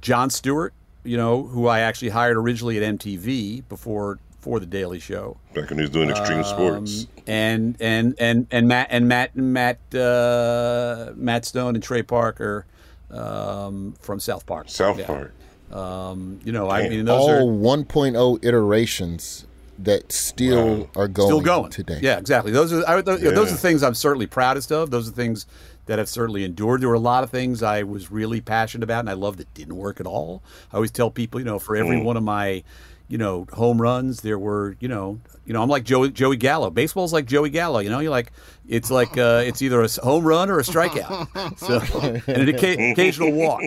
[0.00, 0.72] Jon Stewart,
[1.04, 5.38] you know, who I actually hired originally at MTV before for the Daily Show.
[5.54, 7.04] Back when he was doing extreme sports.
[7.04, 12.66] Um, and and and and Matt and Matt Matt uh, Matt Stone and Trey Parker
[13.10, 14.66] um, from South Park.
[14.68, 15.06] South Yeah.
[15.06, 15.32] Park.
[15.72, 19.45] Um, you know, I mean, those All are 1.0 iterations
[19.78, 22.00] that still are going, still going today.
[22.02, 22.52] Yeah, exactly.
[22.52, 23.54] Those are I, those, those Yeah.
[23.54, 24.90] are things I'm certainly proudest of.
[24.90, 25.46] Those are things
[25.86, 26.80] that have certainly endured.
[26.80, 29.52] There were a lot of things I was really passionate about, and I love that
[29.54, 30.42] didn't work at all.
[30.72, 32.04] I always tell people, you know, for every Mm.
[32.04, 32.62] one of my
[33.08, 34.22] you know, home runs.
[34.22, 36.70] There were, you know, you know, I'm like Joey, Joey Gallo.
[36.70, 37.78] Baseball's like Joey Gallo.
[37.78, 38.32] You know, you're like,
[38.68, 41.56] it's like, uh, it's either a home run or a strikeout.
[41.56, 41.78] So,
[42.26, 42.48] and an
[42.90, 43.62] occasional walk.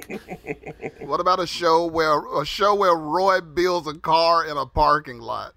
[0.99, 5.19] What about a show where a show where Roy builds a car in a parking
[5.19, 5.53] lot?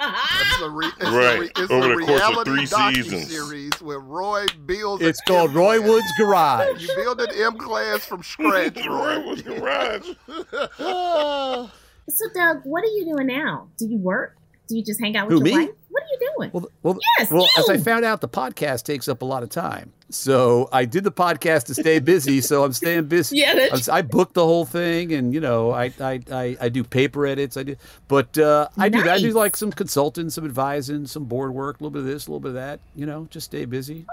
[0.00, 1.36] It's a, re, it's Right.
[1.36, 3.30] a, re, it's Over a the course of three seasons.
[3.30, 5.02] series where Roy builds.
[5.02, 5.80] It's called M Roy.
[5.80, 6.80] Wood's Garage.
[6.82, 9.26] You build an M class from scratch, Roy Roy.
[9.28, 10.08] was garage.
[12.10, 13.68] So, Doug, what are you doing now?
[13.78, 14.37] Do you work?
[14.68, 15.66] Do you just hang out with Who, your me?
[15.66, 15.74] wife?
[15.88, 16.50] What are you doing?
[16.52, 19.48] Well, well, Yes, well as I found out, the podcast takes up a lot of
[19.48, 19.92] time.
[20.10, 22.40] So I did the podcast to stay busy.
[22.40, 23.36] so I'm staying busy.
[23.38, 26.68] Yeah, that's- I, I booked the whole thing, and you know, I I, I, I
[26.68, 27.56] do paper edits.
[27.56, 27.76] I do,
[28.06, 31.82] but uh, I do I do like some consulting, some advising, some board work, a
[31.82, 32.80] little bit of this, a little bit of that.
[32.94, 34.06] You know, just stay busy.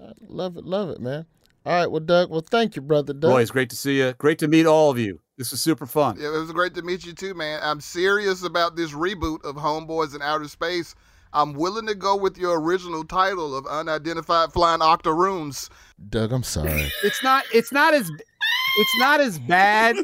[0.00, 0.12] Okay.
[0.28, 1.26] Love it, love it, man.
[1.66, 2.30] All right, well, Doug.
[2.30, 3.30] Well, thank you, brother Doug.
[3.30, 4.14] Roy, it's great to see you.
[4.14, 5.20] Great to meet all of you.
[5.40, 6.18] This was super fun.
[6.20, 7.60] Yeah, it was great to meet you too, man.
[7.62, 10.94] I'm serious about this reboot of Homeboys in Outer Space.
[11.32, 15.70] I'm willing to go with your original title of Unidentified Flying Octoroons.
[16.10, 16.92] Doug, I'm sorry.
[17.02, 17.44] It's not.
[17.54, 18.10] It's not as.
[18.10, 19.96] It's not as bad.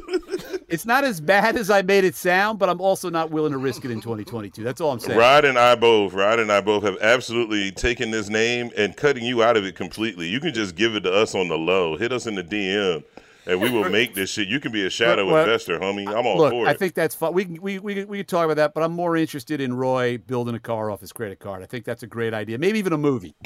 [0.68, 3.58] It's not as bad as I made it sound, but I'm also not willing to
[3.58, 4.64] risk it in 2022.
[4.64, 5.18] That's all I'm saying.
[5.18, 9.24] Rod and I both, Rod and I both have absolutely taken this name and cutting
[9.24, 10.28] you out of it completely.
[10.28, 11.98] You can just give it to us on the low.
[11.98, 13.04] Hit us in the DM,
[13.46, 14.48] and we will make this shit.
[14.48, 16.06] You can be a shadow Well, investor, homie.
[16.08, 16.68] I'm all Look, for it.
[16.68, 17.32] I think that's fun.
[17.34, 19.74] We can we we can- we can talk about that, but I'm more interested in
[19.74, 21.62] Roy building a car off his credit card.
[21.62, 22.58] I think that's a great idea.
[22.58, 23.34] Maybe even a movie.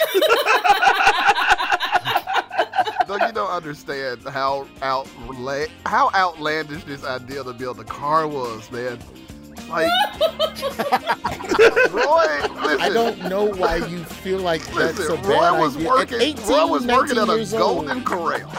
[3.07, 8.71] Doug, you don't understand how outla- how outlandish this idea to build a car was,
[8.71, 8.99] man.
[9.69, 9.91] Like,
[11.91, 12.27] Roy,
[12.63, 12.81] listen.
[12.81, 15.89] I don't know why you feel like that's Listen, a bad Roy was idea.
[15.89, 16.15] working.
[16.17, 17.87] At 18, Roy was working 19 at a years old.
[17.87, 18.51] Golden Corral.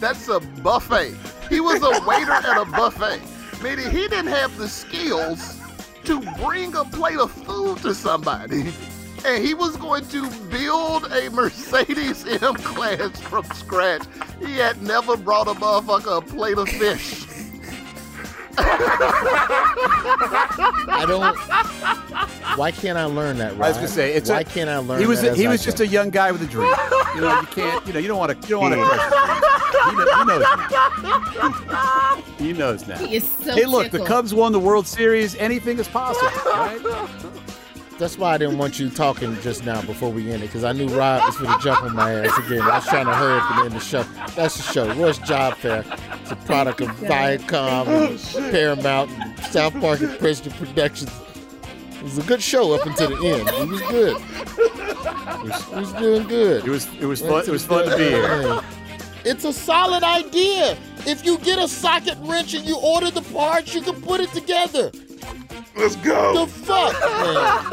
[0.00, 1.14] That's a buffet.
[1.48, 3.20] He was a waiter at a buffet,
[3.62, 5.60] meaning he didn't have the skills
[6.04, 8.72] to bring a plate of food to somebody.
[9.26, 14.04] And he was going to build a Mercedes M class from scratch.
[14.38, 17.24] He had never brought a motherfucker a plate of fish.
[20.90, 21.36] I don't.
[22.58, 23.52] Why can't I learn that?
[23.54, 25.00] I was gonna say it's why a, can't I learn?
[25.00, 25.84] He was that he was I just go?
[25.84, 26.72] a young guy with a dream.
[27.14, 27.86] You know, you can't.
[27.86, 28.48] You know, you don't want to.
[28.48, 29.00] You don't want to crush.
[29.00, 29.57] his dreams.
[29.72, 30.44] He, kn- he knows.
[32.38, 32.98] He knows now.
[32.98, 34.04] He is so hey, look, the.
[34.04, 35.34] Cubs won the World Series.
[35.36, 36.80] Anything is possible, right?
[37.98, 40.86] That's why I didn't want you talking just now before we ended, because I knew
[40.86, 42.62] Rod was going to jump on my ass again.
[42.62, 44.04] I was trying to hurry up and end the show.
[44.36, 44.92] That's the show.
[44.94, 45.84] Roy's Job Fair.
[46.22, 51.10] It's a product of Viacom and Paramount and South Park and President Productions.
[51.96, 53.48] It was a good show up until the end.
[53.48, 54.16] It was good.
[54.16, 56.64] It was, it was doing good.
[56.64, 57.40] It was it was fun.
[57.40, 58.60] It was fun to be here.
[59.24, 60.76] It's a solid idea.
[61.06, 64.32] If you get a socket wrench and you order the parts, you can put it
[64.32, 64.90] together.
[65.76, 66.46] Let's go.
[66.46, 67.64] The fuck, man.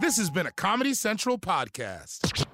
[0.00, 2.44] This has been a Comedy Central podcast.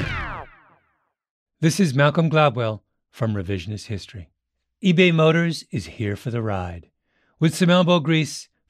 [1.60, 2.80] This is Malcolm Gladwell
[3.10, 4.30] from Revisionist History.
[4.82, 6.88] eBay Motors is here for the ride.
[7.38, 8.48] With some elbow grease,